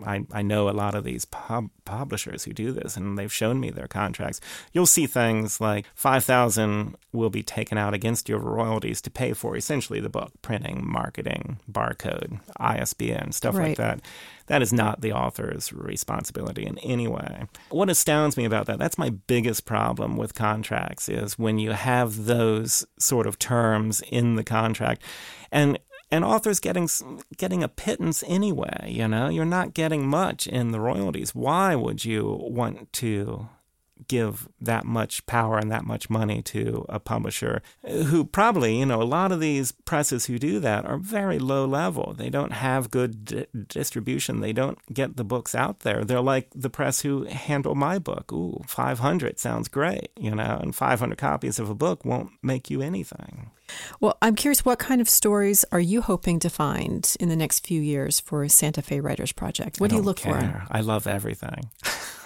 I, 0.05 0.25
I 0.31 0.41
know 0.41 0.69
a 0.69 0.71
lot 0.71 0.93
of 0.93 1.03
these 1.03 1.25
pub 1.25 1.69
publishers 1.85 2.43
who 2.43 2.53
do 2.53 2.71
this, 2.71 2.97
and 2.97 3.17
they've 3.17 3.31
shown 3.31 3.59
me 3.59 3.69
their 3.69 3.87
contracts. 3.87 4.41
You'll 4.73 4.85
see 4.85 5.07
things 5.07 5.61
like 5.61 5.85
five 5.95 6.23
thousand 6.23 6.95
will 7.13 7.29
be 7.29 7.43
taken 7.43 7.77
out 7.77 7.93
against 7.93 8.27
your 8.27 8.39
royalties 8.39 9.01
to 9.01 9.09
pay 9.09 9.33
for 9.33 9.55
essentially 9.55 9.99
the 9.99 10.09
book, 10.09 10.33
printing, 10.41 10.85
marketing, 10.85 11.59
barcode, 11.71 12.39
ISBN, 12.57 13.31
stuff 13.31 13.55
right. 13.55 13.69
like 13.69 13.77
that. 13.77 14.01
That 14.47 14.61
is 14.61 14.73
not 14.73 15.01
the 15.01 15.13
author's 15.13 15.71
responsibility 15.71 16.65
in 16.65 16.77
any 16.79 17.07
way. 17.07 17.45
What 17.69 17.89
astounds 17.89 18.35
me 18.35 18.45
about 18.45 18.65
that, 18.65 18.79
that's 18.79 18.97
my 18.97 19.11
biggest 19.11 19.65
problem 19.65 20.17
with 20.17 20.33
contracts, 20.33 21.07
is 21.07 21.37
when 21.37 21.59
you 21.59 21.71
have 21.71 22.25
those 22.25 22.85
sort 22.97 23.27
of 23.27 23.39
terms 23.39 24.01
in 24.09 24.35
the 24.35 24.43
contract. 24.43 25.03
And 25.51 25.79
and 26.11 26.25
authors 26.25 26.59
getting 26.59 26.89
getting 27.37 27.63
a 27.63 27.67
pittance 27.67 28.23
anyway. 28.27 28.91
You 28.91 29.07
know, 29.07 29.29
you're 29.29 29.45
not 29.45 29.73
getting 29.73 30.07
much 30.07 30.47
in 30.47 30.71
the 30.71 30.79
royalties. 30.79 31.35
Why 31.35 31.75
would 31.75 32.05
you 32.05 32.37
want 32.41 32.91
to 32.93 33.49
give 34.07 34.47
that 34.61 34.85
much 34.85 35.25
power 35.25 35.57
and 35.57 35.71
that 35.71 35.85
much 35.85 36.09
money 36.09 36.41
to 36.41 36.85
a 36.89 36.99
publisher 36.99 37.61
who 37.85 38.23
probably, 38.23 38.79
you 38.79 38.85
know, 38.85 39.01
a 39.01 39.03
lot 39.03 39.31
of 39.31 39.39
these 39.39 39.71
presses 39.71 40.25
who 40.25 40.39
do 40.39 40.59
that 40.59 40.85
are 40.85 40.97
very 40.97 41.37
low 41.37 41.65
level. 41.65 42.13
They 42.17 42.29
don't 42.29 42.53
have 42.53 42.91
good 42.91 43.25
di- 43.25 43.45
distribution. 43.67 44.39
They 44.39 44.53
don't 44.53 44.79
get 44.93 45.17
the 45.17 45.23
books 45.23 45.53
out 45.53 45.81
there. 45.81 46.03
They're 46.03 46.21
like 46.21 46.49
the 46.55 46.69
press 46.69 47.01
who 47.01 47.25
handle 47.25 47.75
my 47.75 47.99
book. 47.99 48.31
Ooh, 48.31 48.61
500 48.67 49.39
sounds 49.39 49.67
great, 49.67 50.09
you 50.17 50.33
know, 50.33 50.59
and 50.61 50.75
500 50.75 51.17
copies 51.17 51.59
of 51.59 51.69
a 51.69 51.75
book 51.75 52.05
won't 52.05 52.31
make 52.41 52.69
you 52.69 52.81
anything. 52.81 53.51
Well, 53.99 54.17
I'm 54.21 54.35
curious, 54.35 54.65
what 54.65 54.79
kind 54.79 55.01
of 55.01 55.09
stories 55.09 55.65
are 55.71 55.79
you 55.79 56.01
hoping 56.01 56.39
to 56.39 56.49
find 56.49 57.15
in 57.19 57.29
the 57.29 57.35
next 57.35 57.65
few 57.65 57.81
years 57.81 58.19
for 58.19 58.47
Santa 58.47 58.81
Fe 58.81 58.99
Writers 58.99 59.31
Project? 59.31 59.79
What 59.79 59.89
do 59.89 59.97
you 59.97 60.01
look 60.01 60.17
care. 60.17 60.65
for? 60.67 60.67
I 60.71 60.81
love 60.81 61.07
everything. 61.07 61.69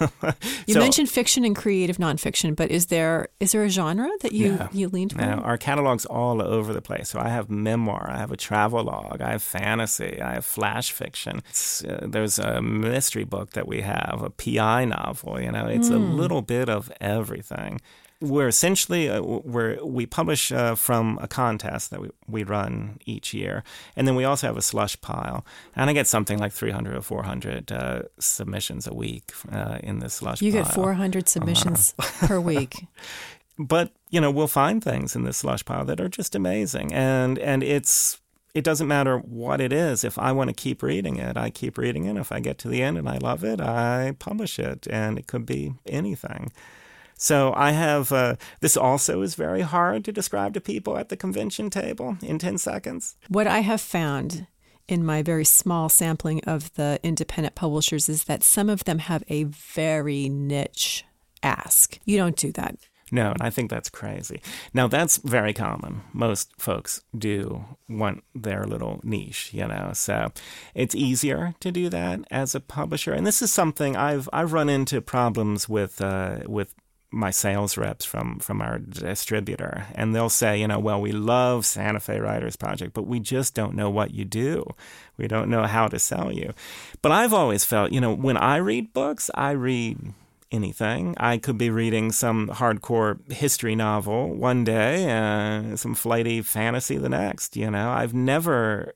you 0.66 0.74
so, 0.74 0.80
mentioned 0.80 1.08
fiction 1.08 1.44
and 1.44 1.54
creative 1.54 1.98
nonfiction, 1.98 2.56
but 2.56 2.70
is 2.70 2.86
there 2.86 3.28
is 3.40 3.52
there 3.52 3.62
a 3.64 3.68
genre 3.68 4.10
that 4.22 4.32
you 4.32 4.58
you 4.72 4.88
lean 4.88 5.08
toward? 5.08 5.24
No, 5.24 5.42
our 5.42 5.56
catalog's 5.56 6.06
all 6.06 6.42
over 6.42 6.72
the 6.72 6.82
place. 6.82 7.10
So 7.10 7.20
I 7.20 7.28
have 7.28 7.50
memoir, 7.50 8.10
I 8.10 8.18
have 8.18 8.32
a 8.32 8.36
travel 8.36 8.82
log, 8.84 9.20
I 9.20 9.30
have 9.30 9.42
fantasy, 9.42 10.20
I 10.20 10.34
have 10.34 10.44
flash 10.44 10.92
fiction. 10.92 11.42
Uh, 11.88 11.98
there's 12.02 12.38
a 12.38 12.60
mystery 12.60 13.24
book 13.24 13.50
that 13.50 13.68
we 13.68 13.82
have, 13.82 14.22
a 14.22 14.30
PI 14.30 14.86
novel. 14.86 15.40
You 15.40 15.52
know, 15.52 15.66
it's 15.66 15.88
mm. 15.88 15.96
a 15.96 15.98
hmm. 15.98 16.16
little 16.16 16.42
bit 16.42 16.68
of 16.68 16.92
everything 17.00 17.80
we're 18.20 18.48
essentially 18.48 19.08
uh, 19.08 19.20
we're, 19.22 19.84
we 19.84 20.06
publish 20.06 20.52
uh, 20.52 20.74
from 20.74 21.18
a 21.20 21.28
contest 21.28 21.90
that 21.90 22.00
we, 22.00 22.10
we 22.26 22.44
run 22.44 22.98
each 23.04 23.34
year, 23.34 23.64
and 23.96 24.06
then 24.06 24.14
we 24.14 24.24
also 24.24 24.46
have 24.46 24.56
a 24.56 24.62
slush 24.62 25.00
pile, 25.00 25.44
and 25.76 25.90
I 25.90 25.92
get 25.92 26.06
something 26.06 26.38
like 26.38 26.52
300 26.52 26.96
or 26.96 27.02
400 27.02 27.72
uh, 27.72 28.02
submissions 28.18 28.86
a 28.86 28.94
week 28.94 29.32
uh, 29.52 29.78
in 29.82 29.98
this 29.98 30.14
slush. 30.14 30.40
Pile. 30.40 30.46
You 30.46 30.52
pile. 30.52 30.64
get 30.64 30.74
400 30.74 31.28
submissions 31.28 31.94
per 31.98 32.40
week. 32.40 32.86
But 33.56 33.92
you 34.10 34.20
know 34.20 34.30
we'll 34.30 34.48
find 34.48 34.82
things 34.82 35.14
in 35.14 35.22
this 35.22 35.38
slush 35.38 35.64
pile 35.64 35.84
that 35.84 36.00
are 36.00 36.08
just 36.08 36.34
amazing, 36.34 36.92
and 36.92 37.38
and 37.38 37.62
it's 37.62 38.20
it 38.54 38.64
doesn't 38.64 38.88
matter 38.88 39.18
what 39.18 39.60
it 39.60 39.72
is. 39.72 40.04
If 40.04 40.18
I 40.18 40.32
want 40.32 40.48
to 40.48 40.54
keep 40.54 40.82
reading 40.82 41.16
it, 41.16 41.36
I 41.36 41.50
keep 41.50 41.76
reading 41.76 42.04
it. 42.06 42.16
If 42.16 42.30
I 42.30 42.40
get 42.40 42.56
to 42.58 42.68
the 42.68 42.82
end 42.82 42.96
and 42.96 43.08
I 43.08 43.18
love 43.18 43.44
it, 43.44 43.60
I 43.60 44.14
publish 44.18 44.58
it, 44.58 44.86
and 44.88 45.18
it 45.18 45.26
could 45.26 45.44
be 45.44 45.74
anything. 45.86 46.52
So 47.16 47.52
I 47.56 47.72
have 47.72 48.12
uh, 48.12 48.36
this 48.60 48.76
also 48.76 49.22
is 49.22 49.34
very 49.34 49.62
hard 49.62 50.04
to 50.04 50.12
describe 50.12 50.54
to 50.54 50.60
people 50.60 50.96
at 50.98 51.08
the 51.08 51.16
convention 51.16 51.70
table 51.70 52.16
in 52.22 52.38
10 52.38 52.58
seconds. 52.58 53.16
What 53.28 53.46
I 53.46 53.60
have 53.60 53.80
found 53.80 54.46
in 54.86 55.04
my 55.04 55.22
very 55.22 55.44
small 55.44 55.88
sampling 55.88 56.42
of 56.44 56.72
the 56.74 57.00
independent 57.02 57.54
publishers 57.54 58.08
is 58.08 58.24
that 58.24 58.42
some 58.42 58.68
of 58.68 58.84
them 58.84 58.98
have 58.98 59.24
a 59.28 59.44
very 59.44 60.28
niche 60.28 61.04
ask. 61.42 61.98
You 62.04 62.18
don't 62.18 62.36
do 62.36 62.52
that. 62.52 62.76
No, 63.12 63.30
and 63.30 63.42
I 63.42 63.50
think 63.50 63.70
that's 63.70 63.90
crazy. 63.90 64.40
Now, 64.72 64.88
that's 64.88 65.18
very 65.18 65.52
common. 65.52 66.02
Most 66.12 66.50
folks 66.58 67.02
do 67.16 67.64
want 67.88 68.24
their 68.34 68.64
little 68.64 69.00
niche, 69.04 69.52
you 69.52 69.68
know. 69.68 69.90
So 69.92 70.32
it's 70.74 70.94
easier 70.94 71.54
to 71.60 71.70
do 71.70 71.88
that 71.90 72.20
as 72.30 72.54
a 72.54 72.60
publisher. 72.60 73.12
And 73.12 73.26
this 73.26 73.42
is 73.42 73.52
something 73.52 73.94
I've 73.94 74.28
I've 74.32 74.52
run 74.52 74.68
into 74.68 75.00
problems 75.00 75.68
with 75.68 76.00
uh, 76.00 76.40
with 76.46 76.74
my 77.14 77.30
sales 77.30 77.76
reps 77.76 78.04
from 78.04 78.38
from 78.38 78.60
our 78.60 78.78
distributor 78.78 79.86
and 79.94 80.14
they'll 80.14 80.28
say 80.28 80.60
you 80.60 80.66
know 80.66 80.78
well 80.78 81.00
we 81.00 81.12
love 81.12 81.64
santa 81.64 82.00
fe 82.00 82.18
writers 82.18 82.56
project 82.56 82.92
but 82.92 83.06
we 83.06 83.20
just 83.20 83.54
don't 83.54 83.74
know 83.74 83.90
what 83.90 84.12
you 84.12 84.24
do. 84.24 84.64
We 85.16 85.28
don't 85.28 85.48
know 85.48 85.62
how 85.62 85.86
to 85.88 85.98
sell 85.98 86.32
you. 86.32 86.52
But 87.02 87.12
i've 87.12 87.32
always 87.32 87.64
felt 87.64 87.92
you 87.92 88.00
know 88.00 88.14
when 88.14 88.36
i 88.36 88.56
read 88.56 88.92
books 88.92 89.30
i 89.34 89.52
read 89.52 90.12
anything. 90.54 91.14
I 91.18 91.38
could 91.38 91.58
be 91.58 91.68
reading 91.68 92.12
some 92.12 92.48
hardcore 92.48 93.18
history 93.32 93.74
novel 93.74 94.32
one 94.32 94.62
day 94.64 95.04
and 95.04 95.78
some 95.78 95.94
flighty 95.94 96.42
fantasy 96.42 96.96
the 96.96 97.08
next 97.08 97.56
you 97.56 97.70
know? 97.70 97.90
I've 97.90 98.14
never 98.14 98.94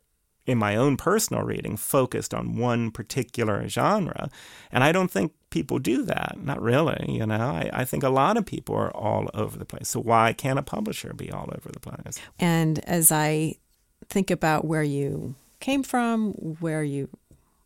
in 0.48 0.56
my 0.56 0.76
own 0.76 0.96
personal 0.96 1.42
reading 1.42 1.76
focused 1.76 2.32
on 2.32 2.56
one 2.56 2.90
particular 2.90 3.68
genre. 3.68 4.30
And 4.72 4.82
I 4.82 4.92
don't 4.92 5.10
think 5.10 5.32
people 5.50 5.78
do 5.78 6.02
that. 6.04 6.36
Not 6.40 6.60
really, 6.62 7.04
you 7.06 7.26
know. 7.26 7.36
I, 7.36 7.70
I 7.72 7.84
think 7.84 8.02
a 8.02 8.08
lot 8.08 8.36
of 8.36 8.46
people 8.46 8.74
are 8.74 8.90
all 8.96 9.28
over 9.34 9.58
the 9.58 9.66
place. 9.66 9.88
So 9.88 10.00
why 10.00 10.32
can't 10.32 10.58
a 10.58 10.62
publisher 10.62 11.12
be 11.12 11.30
all 11.30 11.50
over 11.54 11.70
the 11.70 11.80
place? 11.80 12.18
And 12.38 12.78
as 12.86 13.12
I 13.12 13.56
think 14.08 14.30
about 14.30 14.64
where 14.64 14.82
you 14.82 15.34
came 15.60 15.82
from, 15.82 16.32
where 16.60 16.82
you 16.82 17.10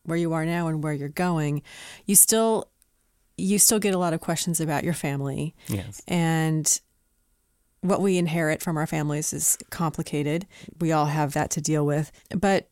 where 0.04 0.18
you 0.18 0.32
are 0.32 0.44
now 0.44 0.66
and 0.66 0.82
where 0.82 0.92
you're 0.92 1.08
going, 1.08 1.62
you 2.06 2.16
still 2.16 2.68
you 3.36 3.60
still 3.60 3.78
get 3.78 3.94
a 3.94 3.98
lot 3.98 4.12
of 4.12 4.20
questions 4.20 4.60
about 4.60 4.82
your 4.82 4.92
family. 4.92 5.54
Yes. 5.68 6.02
And 6.08 6.80
what 7.80 8.00
we 8.00 8.18
inherit 8.18 8.62
from 8.62 8.76
our 8.76 8.86
families 8.86 9.32
is 9.32 9.58
complicated. 9.70 10.46
We 10.80 10.92
all 10.92 11.06
have 11.06 11.32
that 11.34 11.50
to 11.52 11.60
deal 11.60 11.84
with. 11.84 12.12
But 12.30 12.68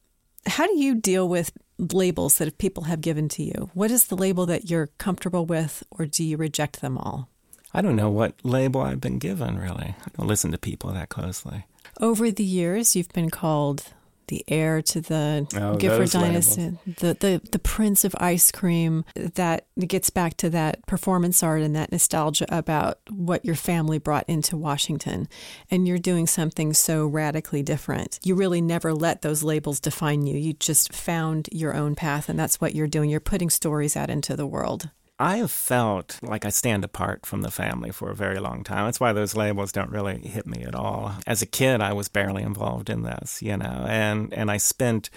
how 0.46 0.66
do 0.66 0.78
you 0.78 0.94
deal 0.94 1.28
with 1.28 1.52
labels 1.78 2.38
that 2.38 2.58
people 2.58 2.84
have 2.84 3.00
given 3.00 3.28
to 3.30 3.42
you? 3.42 3.70
What 3.74 3.90
is 3.90 4.06
the 4.06 4.16
label 4.16 4.46
that 4.46 4.70
you're 4.70 4.88
comfortable 4.98 5.46
with, 5.46 5.82
or 5.90 6.06
do 6.06 6.24
you 6.24 6.36
reject 6.36 6.80
them 6.80 6.98
all? 6.98 7.28
I 7.72 7.82
don't 7.82 7.96
know 7.96 8.10
what 8.10 8.34
label 8.42 8.80
I've 8.80 9.00
been 9.00 9.18
given, 9.18 9.58
really. 9.58 9.94
I 9.98 10.10
don't 10.16 10.26
listen 10.26 10.50
to 10.52 10.58
people 10.58 10.92
that 10.92 11.08
closely. 11.08 11.66
Over 12.00 12.30
the 12.30 12.44
years, 12.44 12.96
you've 12.96 13.12
been 13.12 13.30
called 13.30 13.84
the 14.30 14.44
heir 14.48 14.80
to 14.80 15.00
the 15.00 15.46
oh, 15.56 15.76
Gifford 15.76 16.10
dynasty, 16.10 16.78
the, 16.86 17.14
the 17.18 17.42
the 17.50 17.58
prince 17.58 18.04
of 18.04 18.14
ice 18.18 18.50
cream. 18.50 19.04
That 19.14 19.66
gets 19.78 20.08
back 20.08 20.36
to 20.38 20.50
that 20.50 20.86
performance 20.86 21.42
art 21.42 21.60
and 21.60 21.76
that 21.76 21.92
nostalgia 21.92 22.46
about 22.48 23.00
what 23.10 23.44
your 23.44 23.56
family 23.56 23.98
brought 23.98 24.24
into 24.28 24.56
Washington, 24.56 25.28
and 25.70 25.86
you're 25.86 25.98
doing 25.98 26.26
something 26.26 26.72
so 26.72 27.06
radically 27.06 27.62
different. 27.62 28.18
You 28.22 28.34
really 28.36 28.62
never 28.62 28.94
let 28.94 29.22
those 29.22 29.42
labels 29.42 29.80
define 29.80 30.26
you. 30.26 30.38
You 30.38 30.54
just 30.54 30.94
found 30.94 31.48
your 31.52 31.74
own 31.74 31.94
path, 31.94 32.28
and 32.28 32.38
that's 32.38 32.60
what 32.60 32.74
you're 32.74 32.86
doing. 32.86 33.10
You're 33.10 33.20
putting 33.20 33.50
stories 33.50 33.96
out 33.96 34.08
into 34.08 34.36
the 34.36 34.46
world. 34.46 34.90
I 35.20 35.36
have 35.36 35.50
felt 35.50 36.18
like 36.22 36.46
I 36.46 36.48
stand 36.48 36.82
apart 36.82 37.26
from 37.26 37.42
the 37.42 37.50
family 37.50 37.90
for 37.90 38.10
a 38.10 38.14
very 38.14 38.40
long 38.40 38.64
time. 38.64 38.86
That's 38.86 38.98
why 38.98 39.12
those 39.12 39.36
labels 39.36 39.70
don't 39.70 39.90
really 39.90 40.18
hit 40.18 40.46
me 40.46 40.62
at 40.62 40.74
all. 40.74 41.12
As 41.26 41.42
a 41.42 41.46
kid, 41.46 41.82
I 41.82 41.92
was 41.92 42.08
barely 42.08 42.42
involved 42.42 42.88
in 42.88 43.02
this, 43.02 43.42
you 43.42 43.54
know, 43.58 43.84
and, 43.86 44.32
and 44.32 44.50
I 44.50 44.56
spent 44.56 45.10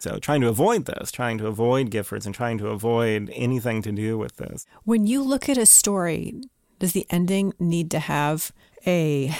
so 0.00 0.18
trying 0.18 0.40
to 0.40 0.48
avoid 0.48 0.86
this, 0.86 1.12
trying 1.12 1.38
to 1.38 1.46
avoid 1.46 1.90
Giffords 1.90 2.26
and 2.26 2.34
trying 2.34 2.58
to 2.58 2.68
avoid 2.68 3.30
anything 3.32 3.80
to 3.82 3.92
do 3.92 4.18
with 4.18 4.38
this. 4.38 4.66
When 4.82 5.06
you 5.06 5.22
look 5.22 5.48
at 5.48 5.56
a 5.56 5.66
story, 5.66 6.42
does 6.80 6.92
the 6.92 7.06
ending 7.08 7.52
need 7.60 7.92
to 7.92 8.00
have 8.00 8.50
a 8.88 9.36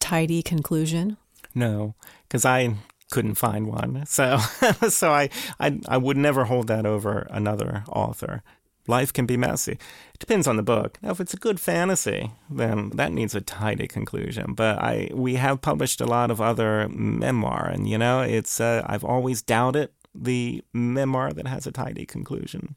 tidy 0.00 0.42
conclusion? 0.42 1.16
No, 1.54 1.94
because 2.28 2.44
I 2.44 2.74
couldn't 3.10 3.36
find 3.36 3.68
one. 3.68 4.04
So 4.04 4.38
so 4.88 5.12
I, 5.12 5.30
I 5.58 5.80
I 5.88 5.96
would 5.96 6.18
never 6.18 6.44
hold 6.44 6.66
that 6.66 6.84
over 6.84 7.26
another 7.30 7.84
author 7.88 8.42
life 8.88 9.12
can 9.12 9.26
be 9.26 9.36
messy. 9.36 9.72
It 9.72 10.18
depends 10.18 10.46
on 10.46 10.56
the 10.56 10.62
book. 10.62 10.98
Now, 11.02 11.10
if 11.10 11.20
it's 11.20 11.34
a 11.34 11.38
good 11.38 11.60
fantasy, 11.60 12.32
then 12.50 12.90
that 12.90 13.12
needs 13.12 13.34
a 13.34 13.40
tidy 13.40 13.86
conclusion. 13.86 14.54
But 14.54 14.78
I, 14.78 15.10
we 15.12 15.34
have 15.34 15.60
published 15.60 16.00
a 16.00 16.06
lot 16.06 16.30
of 16.30 16.40
other 16.40 16.88
memoir, 16.88 17.66
and 17.68 17.88
you 17.88 17.98
know, 17.98 18.20
it's 18.20 18.60
uh, 18.60 18.82
I've 18.86 19.04
always 19.04 19.42
doubted 19.42 19.90
the 20.14 20.64
memoir 20.72 21.32
that 21.32 21.46
has 21.46 21.66
a 21.66 21.72
tidy 21.72 22.06
conclusion. 22.06 22.74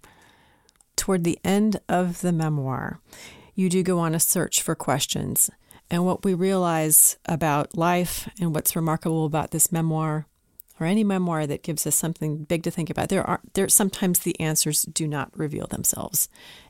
Toward 0.96 1.24
the 1.24 1.40
end 1.44 1.80
of 1.90 2.22
the 2.22 2.32
memoir, 2.32 3.00
you 3.56 3.70
do 3.70 3.82
go 3.82 4.00
on 4.00 4.14
a 4.14 4.20
search 4.20 4.62
for 4.62 4.76
questions. 4.76 5.50
And 5.90 6.06
what 6.06 6.24
we 6.24 6.34
realize 6.34 7.18
about 7.26 7.78
life 7.78 8.30
and 8.40 8.56
what's 8.56 8.76
remarkable 8.76 9.26
about 9.26 9.52
this 9.52 9.72
memoir 9.72 10.26
or 10.82 10.86
any 10.86 11.04
memoir 11.04 11.46
that 11.46 11.64
gives 11.64 11.86
us 11.86 11.96
something 11.96 12.44
big 12.44 12.64
to 12.64 12.72
think 12.72 12.90
about, 12.90 13.10
there 13.10 13.24
are 13.24 13.40
there 13.54 13.70
sometimes 13.70 14.20
the 14.20 14.38
answers 14.40 14.82
do 14.84 15.08
not 15.08 15.32
reveal 15.38 15.68
themselves. 15.68 16.28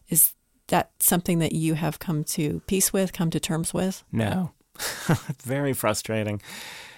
Is 0.09 0.33
that 0.67 0.91
something 0.99 1.39
that 1.39 1.53
you 1.53 1.75
have 1.75 1.99
come 1.99 2.23
to 2.25 2.61
peace 2.67 2.91
with, 2.91 3.13
come 3.13 3.29
to 3.29 3.39
terms 3.39 3.73
with? 3.73 4.03
No. 4.11 4.51
Very 5.43 5.73
frustrating. 5.73 6.41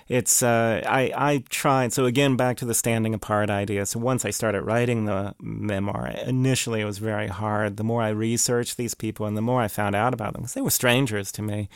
It's 0.07 0.43
uh, 0.43 0.81
I 0.85 1.11
I 1.15 1.43
tried 1.49 1.93
so 1.93 2.05
again 2.05 2.35
back 2.35 2.57
to 2.57 2.65
the 2.65 2.73
standing 2.73 3.13
apart 3.13 3.49
idea. 3.49 3.85
So 3.85 3.99
once 3.99 4.25
I 4.25 4.31
started 4.31 4.63
writing 4.63 5.05
the 5.05 5.33
memoir, 5.39 6.07
initially 6.25 6.81
it 6.81 6.85
was 6.85 6.97
very 6.97 7.27
hard. 7.27 7.77
The 7.77 7.83
more 7.83 8.01
I 8.01 8.09
researched 8.09 8.75
these 8.75 8.95
people 8.95 9.25
and 9.25 9.37
the 9.37 9.41
more 9.41 9.61
I 9.61 9.69
found 9.69 9.95
out 9.95 10.13
about 10.13 10.33
them, 10.33 10.41
because 10.41 10.55
they 10.55 10.61
were 10.61 10.69
strangers 10.71 11.31
to 11.33 11.41
me. 11.41 11.69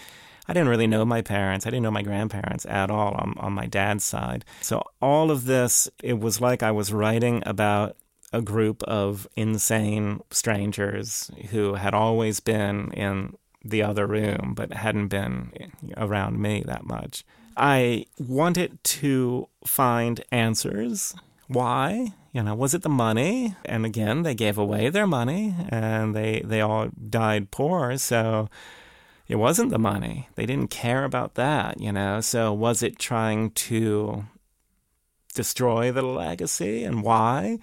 I 0.48 0.54
didn't 0.54 0.70
really 0.70 0.88
know 0.88 1.06
my 1.06 1.22
parents. 1.22 1.66
I 1.66 1.70
didn't 1.70 1.84
know 1.84 1.92
my 1.92 2.04
grandparents 2.04 2.66
at 2.66 2.90
all 2.90 3.14
on, 3.16 3.36
on 3.38 3.54
my 3.54 3.66
dad's 3.66 4.04
side. 4.04 4.46
So 4.62 4.84
all 5.02 5.30
of 5.30 5.46
this, 5.46 5.90
it 6.02 6.20
was 6.20 6.40
like 6.40 6.64
I 6.64 6.72
was 6.72 6.94
writing 6.94 7.44
about 7.46 7.98
a 8.34 8.42
group 8.42 8.84
of 8.84 9.28
insane 9.36 10.22
strangers 10.32 11.32
who 11.50 11.76
had 11.76 11.94
always 11.94 12.40
been 12.40 12.92
in 12.92 13.36
the 13.64 13.82
other 13.82 14.08
room 14.08 14.54
but 14.56 14.74
hadn't 14.74 15.08
been 15.08 15.52
around 15.98 16.42
me 16.42 16.64
that 16.66 16.86
much. 16.86 17.26
I 17.56 18.06
wanted 18.20 18.84
to 18.84 19.50
find 19.66 20.24
answers. 20.32 21.16
Why? 21.48 22.14
You 22.32 22.44
know, 22.44 22.54
was 22.54 22.74
it 22.74 22.84
the 22.84 22.90
money? 22.90 23.56
And 23.66 23.86
again, 23.86 24.24
they 24.24 24.36
gave 24.36 24.58
away 24.58 24.90
their 24.90 25.08
money 25.08 25.56
and 25.70 26.16
they, 26.16 26.42
they 26.46 26.62
all 26.62 26.90
died 27.10 27.50
poor. 27.50 27.98
So 27.98 28.48
it 29.28 29.36
wasn't 29.36 29.72
the 29.72 29.80
money. 29.80 30.30
They 30.36 30.46
didn't 30.46 30.70
care 30.70 31.04
about 31.04 31.36
that, 31.36 31.82
you 31.82 31.92
know. 31.92 32.22
So 32.22 32.54
was 32.54 32.82
it 32.82 33.00
trying 33.00 33.52
to 33.52 34.26
destroy 35.34 35.92
the 35.92 36.02
legacy 36.02 36.84
and 36.84 37.04
why? 37.04 37.60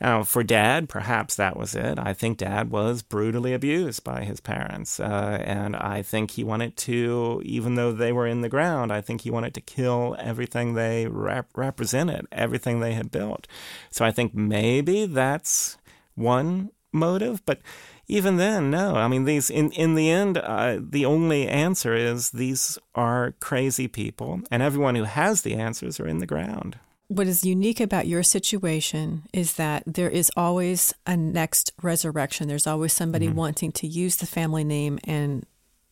Now, 0.00 0.24
for 0.24 0.42
dad, 0.42 0.90
perhaps 0.90 1.36
that 1.36 1.56
was 1.56 1.74
it. 1.74 1.98
I 1.98 2.12
think 2.12 2.36
dad 2.36 2.70
was 2.70 3.02
brutally 3.02 3.54
abused 3.54 4.04
by 4.04 4.24
his 4.24 4.40
parents. 4.40 5.00
Uh, 5.00 5.40
and 5.42 5.74
I 5.74 6.02
think 6.02 6.32
he 6.32 6.44
wanted 6.44 6.76
to, 6.78 7.40
even 7.44 7.76
though 7.76 7.92
they 7.92 8.12
were 8.12 8.26
in 8.26 8.42
the 8.42 8.50
ground, 8.50 8.92
I 8.92 9.00
think 9.00 9.22
he 9.22 9.30
wanted 9.30 9.54
to 9.54 9.62
kill 9.62 10.14
everything 10.18 10.74
they 10.74 11.06
rep- 11.06 11.56
represented, 11.56 12.26
everything 12.30 12.80
they 12.80 12.92
had 12.92 13.10
built. 13.10 13.48
So 13.90 14.04
I 14.04 14.10
think 14.10 14.34
maybe 14.34 15.06
that's 15.06 15.78
one 16.14 16.72
motive. 16.92 17.42
But 17.46 17.60
even 18.08 18.36
then, 18.36 18.70
no. 18.70 18.94
I 18.94 19.08
mean, 19.08 19.24
these 19.24 19.50
in 19.50 19.72
in 19.72 19.94
the 19.94 20.10
end, 20.10 20.38
uh, 20.38 20.78
the 20.80 21.04
only 21.04 21.48
answer 21.48 21.94
is 21.94 22.30
these 22.30 22.78
are 22.94 23.34
crazy 23.40 23.88
people, 23.88 24.40
and 24.50 24.62
everyone 24.62 24.94
who 24.94 25.04
has 25.04 25.42
the 25.42 25.54
answers 25.54 25.98
are 25.98 26.06
in 26.06 26.18
the 26.18 26.26
ground. 26.26 26.78
What 27.08 27.26
is 27.28 27.44
unique 27.44 27.80
about 27.80 28.08
your 28.08 28.22
situation 28.22 29.22
is 29.32 29.54
that 29.54 29.84
there 29.86 30.10
is 30.10 30.30
always 30.36 30.92
a 31.06 31.16
next 31.16 31.72
resurrection. 31.80 32.48
There's 32.48 32.66
always 32.66 32.92
somebody 32.92 33.26
mm-hmm. 33.26 33.36
wanting 33.36 33.72
to 33.72 33.86
use 33.86 34.16
the 34.16 34.26
family 34.26 34.64
name 34.64 34.98
and 35.04 35.46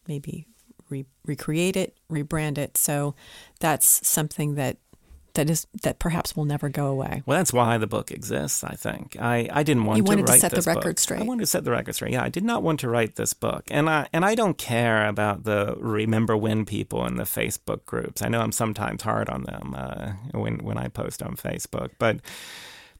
maybe 0.09 0.49
re- 0.89 1.07
recreate 1.25 1.77
it, 1.77 1.97
rebrand 2.11 2.59
it. 2.59 2.77
So 2.77 3.15
that's 3.61 4.07
something 4.07 4.57
that 4.57 4.79
that 5.35 5.51
is 5.51 5.67
that 5.83 5.99
perhaps 5.99 6.37
will 6.37 6.45
never 6.45 6.69
go 6.69 6.87
away. 6.87 7.23
Well, 7.27 7.39
that's 7.39 7.53
why 7.53 7.77
the 7.79 7.87
book 7.87 8.11
exists. 8.11 8.65
I 8.65 8.75
think 8.75 9.17
I, 9.21 9.49
I 9.53 9.63
didn't 9.63 9.85
want 9.85 9.99
you 9.99 10.05
to 10.05 10.23
write 10.23 10.27
to 10.27 10.39
set 10.39 10.53
the 10.53 10.63
record 10.63 10.83
book. 10.83 10.99
straight. 10.99 11.21
I 11.21 11.25
wanted 11.25 11.43
to 11.43 11.47
set 11.47 11.65
the 11.65 11.71
record 11.71 11.95
straight. 11.95 12.13
Yeah, 12.13 12.23
I 12.23 12.29
did 12.29 12.45
not 12.45 12.63
want 12.63 12.81
to 12.81 12.89
write 12.89 13.17
this 13.17 13.35
book, 13.35 13.65
and 13.71 13.91
I 13.91 14.09
and 14.13 14.25
I 14.25 14.35
don't 14.35 14.57
care 14.57 15.07
about 15.09 15.45
the 15.45 15.77
remember 15.79 16.37
when 16.37 16.65
people 16.65 17.05
in 17.07 17.17
the 17.17 17.25
Facebook 17.25 17.85
groups. 17.85 18.23
I 18.23 18.29
know 18.29 18.41
I'm 18.41 18.53
sometimes 18.53 19.03
hard 19.03 19.29
on 19.29 19.45
them 19.45 19.75
uh, 19.77 20.13
when 20.33 20.59
when 20.59 20.79
I 20.79 20.89
post 20.89 21.23
on 21.23 21.37
Facebook, 21.37 21.91
but. 21.99 22.21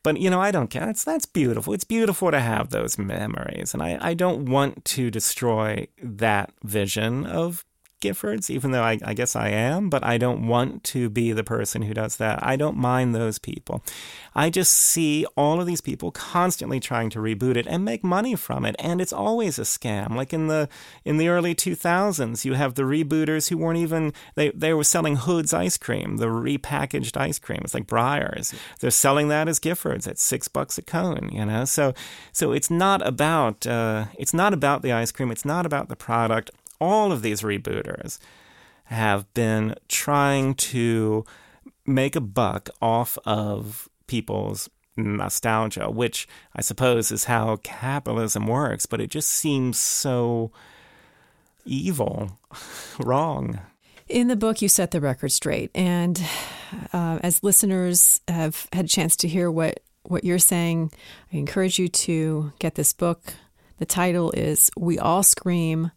But 0.03 0.21
you 0.21 0.29
know, 0.29 0.39
I 0.39 0.51
don't 0.51 0.69
care. 0.69 0.85
That's 0.85 1.03
that's 1.03 1.25
beautiful. 1.25 1.73
It's 1.73 1.83
beautiful 1.83 2.31
to 2.31 2.39
have 2.39 2.69
those 2.69 2.99
memories, 2.99 3.73
and 3.73 3.83
I, 3.83 3.97
I 4.03 4.13
don't 4.13 4.51
want 4.51 4.85
to 4.85 5.11
destroy 5.11 5.89
that 6.03 6.53
vision 6.63 7.25
of 7.25 7.65
Giffords, 8.05 8.51
even 8.51 8.71
though 8.71 8.83
I, 8.83 8.99
I 9.05 9.15
guess 9.15 9.35
I 9.35 9.49
am, 9.49 9.89
but 9.89 10.05
I 10.05 10.19
don't 10.19 10.47
want 10.47 10.85
to 10.85 11.09
be 11.09 11.33
the 11.33 11.45
person 11.45 11.83
who 11.83 11.95
does 11.95 12.17
that. 12.17 12.45
I 12.45 12.57
don't 12.57 12.77
mind 12.77 13.15
those 13.15 13.39
people. 13.39 13.83
I 14.35 14.51
just 14.51 14.73
see 14.73 15.25
all 15.37 15.61
of 15.61 15.67
these 15.67 15.81
people 15.81 16.11
constantly 16.11 16.81
trying 16.81 17.09
to 17.11 17.21
reboot 17.21 17.57
it 17.57 17.67
and 17.67 17.85
make 17.85 18.05
money 18.05 18.35
from 18.35 18.65
it, 18.65 18.77
and 18.79 19.01
it's 19.01 19.13
always 19.13 19.59
a 19.59 19.63
scam. 19.63 20.17
Like 20.17 20.33
in 20.33 20.49
the 20.49 20.69
in 21.05 21.17
the 21.17 21.29
early 21.29 21.55
2000s, 21.55 22.45
you 22.45 22.55
have 22.55 22.75
the 22.75 22.83
rebooters 22.83 23.49
who 23.49 23.57
weren't 23.57 23.79
even 23.79 24.13
they 24.35 24.51
they 24.51 24.75
were 24.75 24.85
selling 24.85 25.17
Hood's 25.17 25.55
ice 25.55 25.77
cream, 25.77 26.19
the 26.19 26.27
repackaged 26.27 27.17
ice 27.17 27.39
cream. 27.39 27.61
It's 27.65 27.75
like 27.75 27.87
Breyers. 27.87 28.55
They're 28.81 28.91
selling 28.91 29.29
that 29.29 29.49
as 29.49 29.61
Giffords 29.61 30.07
at 30.09 30.19
six 30.19 30.49
bucks 30.49 30.79
a 30.79 30.83
cone. 30.83 31.31
You 31.33 31.47
know, 31.47 31.65
so 31.65 31.95
so 32.33 32.53
it's 32.53 32.71
not 32.71 33.07
about 33.07 33.67
uh, 33.67 34.07
it's 34.19 34.35
not 34.35 34.53
about 34.53 34.83
the 34.83 34.93
ice 34.93 35.13
cream. 35.13 35.31
It's 35.31 35.45
not 35.45 35.65
about 35.65 35.89
the 35.89 35.97
product. 35.97 36.51
All 36.81 37.13
of 37.13 37.23
these 37.23 37.43
rebooters 37.43 38.19
have 38.85 39.33
been 39.35 39.75
trying 39.89 40.55
to 40.55 41.25
make 41.87 42.17
a 42.17 42.21
buck 42.21 42.69
off 42.81 43.19
of 43.25 43.89
people's 44.07 44.69
nostalgia, 44.97 45.91
which 45.91 46.29
I 46.55 46.61
suppose 46.61 47.11
is 47.11 47.25
how 47.25 47.57
capitalism 47.63 48.47
works, 48.47 48.87
but 48.87 49.01
it 49.01 49.11
just 49.11 49.29
seems 49.29 49.79
so 49.79 50.53
evil, 51.65 52.39
wrong. 53.01 53.61
In 54.09 54.29
the 54.29 54.37
book, 54.37 54.61
you 54.61 54.69
set 54.69 54.91
the 54.91 55.01
record 55.01 55.33
straight. 55.33 55.71
And 55.75 56.23
uh, 56.93 57.19
as 57.23 57.43
listeners 57.43 58.21
have 58.29 58.69
had 58.73 58.85
a 58.85 58.89
chance 58.89 59.17
to 59.17 59.29
hear 59.29 59.51
what, 59.51 59.81
what 60.03 60.25
you're 60.25 60.39
saying, 60.39 60.93
I 61.33 61.37
encourage 61.37 61.79
you 61.79 61.89
to 61.89 62.53
get 62.59 62.75
this 62.75 62.93
book. 62.93 63.35
The 63.79 63.87
title 63.87 64.31
is 64.33 64.71
We 64.77 64.99
All 64.99 65.23
Scream 65.23 65.91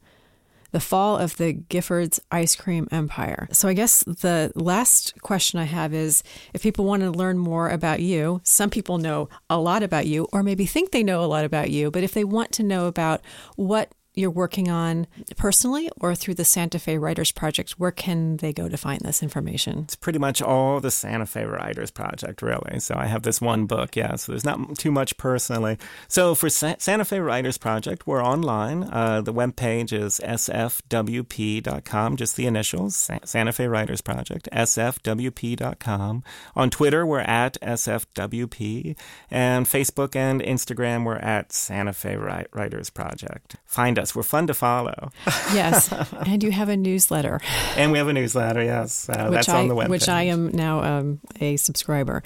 the 0.78 0.82
fall 0.82 1.18
of 1.18 1.38
the 1.38 1.56
Giffords 1.56 2.20
ice 2.32 2.56
cream 2.56 2.88
empire. 2.92 3.48
So 3.52 3.68
I 3.68 3.74
guess 3.74 4.04
the 4.04 4.52
last 4.54 5.20
question 5.24 5.58
I 5.58 5.63
have 5.63 5.92
is 5.92 6.22
if 6.54 6.62
people 6.62 6.86
want 6.86 7.02
to 7.02 7.10
learn 7.10 7.40
more 7.40 7.68
about 7.68 8.00
you, 8.00 8.42
some 8.44 8.70
people 8.70 9.00
know 9.00 9.28
a 9.50 9.58
lot 9.58 9.82
about 9.82 10.06
you 10.06 10.28
or 10.32 10.44
maybe 10.44 10.68
think 10.68 10.92
they 10.92 11.02
know 11.02 11.24
a 11.24 11.26
lot 11.26 11.46
about 11.46 11.72
you, 11.72 11.90
but 11.90 12.04
if 12.04 12.13
they 12.13 12.24
want 12.24 12.52
to 12.52 12.63
know 12.63 12.86
about 12.86 13.22
what 13.56 13.92
you're 14.18 14.32
working 14.32 14.70
on 14.70 15.08
personally 15.36 15.90
or 16.02 16.16
through 16.16 16.34
the 16.34 16.46
Santa 16.46 16.80
Fe 16.80 16.98
Writers 16.98 17.32
Project, 17.32 17.72
where 17.80 17.92
can 17.92 18.38
they 18.38 18.52
go 18.52 18.68
to 18.68 18.78
find 18.78 19.02
this 19.02 19.22
information? 19.22 19.80
It's 19.80 19.96
pretty 19.96 20.20
much 20.20 20.42
all 20.42 20.80
the 20.80 20.92
Santa 20.92 21.26
Fe 21.26 21.46
Writers 21.46 21.92
Project, 21.92 22.42
really. 22.42 22.80
So 22.80 22.96
I 22.96 23.06
have 23.06 23.24
this 23.24 23.40
one 23.40 23.66
book, 23.66 23.96
yeah, 23.96 24.16
so 24.16 24.32
there's 24.32 24.44
not 24.44 24.78
too 24.78 24.92
much 24.92 25.18
personally. 25.18 25.78
So 26.08 26.34
for 26.36 26.50
Sa- 26.50 26.76
Santa 26.80 27.06
Fe 27.06 27.20
Writers 27.20 27.58
Project, 27.58 28.08
we're 28.08 28.24
online. 28.24 28.84
Uh, 28.84 29.22
the 29.22 29.34
webpage 29.34 29.94
is 29.94 30.20
sfwp.com, 30.24 32.16
just 32.18 32.36
the 32.36 32.48
initials, 32.48 32.96
Sa- 32.96 33.20
Santa 33.24 33.54
Fe 33.54 33.68
Writers 33.68 34.02
Project, 34.02 34.50
sfwp.com. 34.52 36.24
On 36.56 36.70
Twitter, 36.70 37.06
we're 37.06 37.20
at 37.20 37.60
sfwp. 37.62 38.98
And 39.30 39.66
Facebook 39.66 40.16
and 40.16 40.42
Instagram, 40.42 41.06
we're 41.06 41.18
at 41.18 41.52
Santa 41.54 41.94
Fe 41.94 42.16
Writers 42.16 42.90
Project. 42.90 43.58
Find 43.66 44.00
us 44.00 44.07
us. 44.08 44.15
We're 44.15 44.24
fun 44.24 44.48
to 44.48 44.54
follow. 44.54 45.12
yes, 45.54 45.91
and 46.26 46.43
you 46.43 46.52
have 46.52 46.70
a 46.70 46.78
newsletter. 46.78 47.39
And 47.76 47.91
we 47.91 47.98
have 47.98 48.08
a 48.08 48.13
newsletter. 48.13 48.63
Yes, 48.63 49.10
uh, 49.10 49.30
that's 49.30 49.50
I, 49.50 49.60
on 49.60 49.67
the 49.67 49.76
web. 49.76 49.89
Which 49.89 50.10
I 50.10 50.24
am 50.24 50.50
now 50.52 50.84
um, 50.84 51.20
a 51.39 51.58
subscriber. 51.58 52.24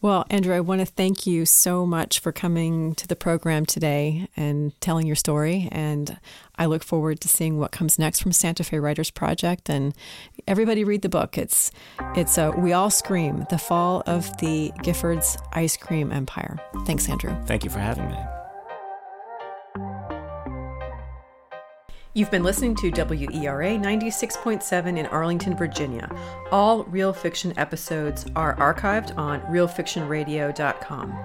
Well, 0.00 0.24
Andrew, 0.30 0.54
I 0.54 0.60
want 0.60 0.80
to 0.80 0.86
thank 0.86 1.26
you 1.26 1.44
so 1.46 1.86
much 1.86 2.20
for 2.20 2.32
coming 2.32 2.94
to 2.96 3.06
the 3.06 3.16
program 3.16 3.66
today 3.66 4.28
and 4.36 4.78
telling 4.80 5.06
your 5.06 5.16
story. 5.16 5.68
And 5.72 6.18
I 6.56 6.66
look 6.66 6.84
forward 6.84 7.20
to 7.22 7.28
seeing 7.28 7.58
what 7.58 7.72
comes 7.72 7.98
next 7.98 8.20
from 8.20 8.32
Santa 8.32 8.62
Fe 8.64 8.78
Writers 8.78 9.10
Project. 9.10 9.68
And 9.68 9.94
everybody 10.46 10.84
read 10.84 11.02
the 11.02 11.08
book. 11.08 11.36
It's 11.36 11.70
it's 12.14 12.38
a 12.38 12.52
We 12.52 12.72
All 12.72 12.90
Scream: 12.90 13.46
The 13.50 13.58
Fall 13.58 14.02
of 14.06 14.36
the 14.38 14.72
Giffords 14.78 15.36
Ice 15.52 15.76
Cream 15.76 16.12
Empire. 16.12 16.60
Thanks, 16.86 17.08
Andrew. 17.08 17.36
Thank 17.46 17.64
you 17.64 17.70
for 17.70 17.80
having 17.80 18.08
me. 18.08 18.33
You've 22.16 22.30
been 22.30 22.44
listening 22.44 22.76
to 22.76 22.92
WERA 22.92 23.76
96.7 23.76 24.96
in 24.98 25.06
Arlington, 25.06 25.56
Virginia. 25.56 26.08
All 26.52 26.84
Real 26.84 27.12
Fiction 27.12 27.52
episodes 27.58 28.24
are 28.36 28.54
archived 28.54 29.18
on 29.18 29.40
realfictionradio.com. 29.40 31.18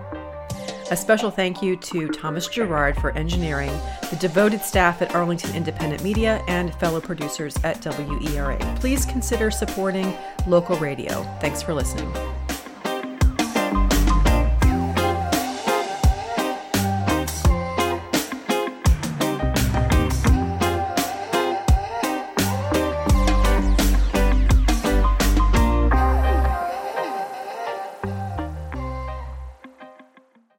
A 0.89 0.97
special 0.97 1.29
thank 1.29 1.61
you 1.61 1.77
to 1.77 2.07
Thomas 2.07 2.47
Gerard 2.47 2.95
for 2.95 3.11
engineering, 3.11 3.71
the 4.09 4.15
devoted 4.15 4.61
staff 4.61 5.03
at 5.03 5.13
Arlington 5.13 5.55
Independent 5.55 6.03
Media, 6.03 6.43
and 6.47 6.73
fellow 6.79 6.99
producers 6.99 7.55
at 7.63 7.79
WERA. 7.85 8.57
Please 8.79 9.05
consider 9.05 9.51
supporting 9.51 10.17
local 10.47 10.75
radio. 10.77 11.21
Thanks 11.39 11.61
for 11.61 11.75
listening. 11.75 12.11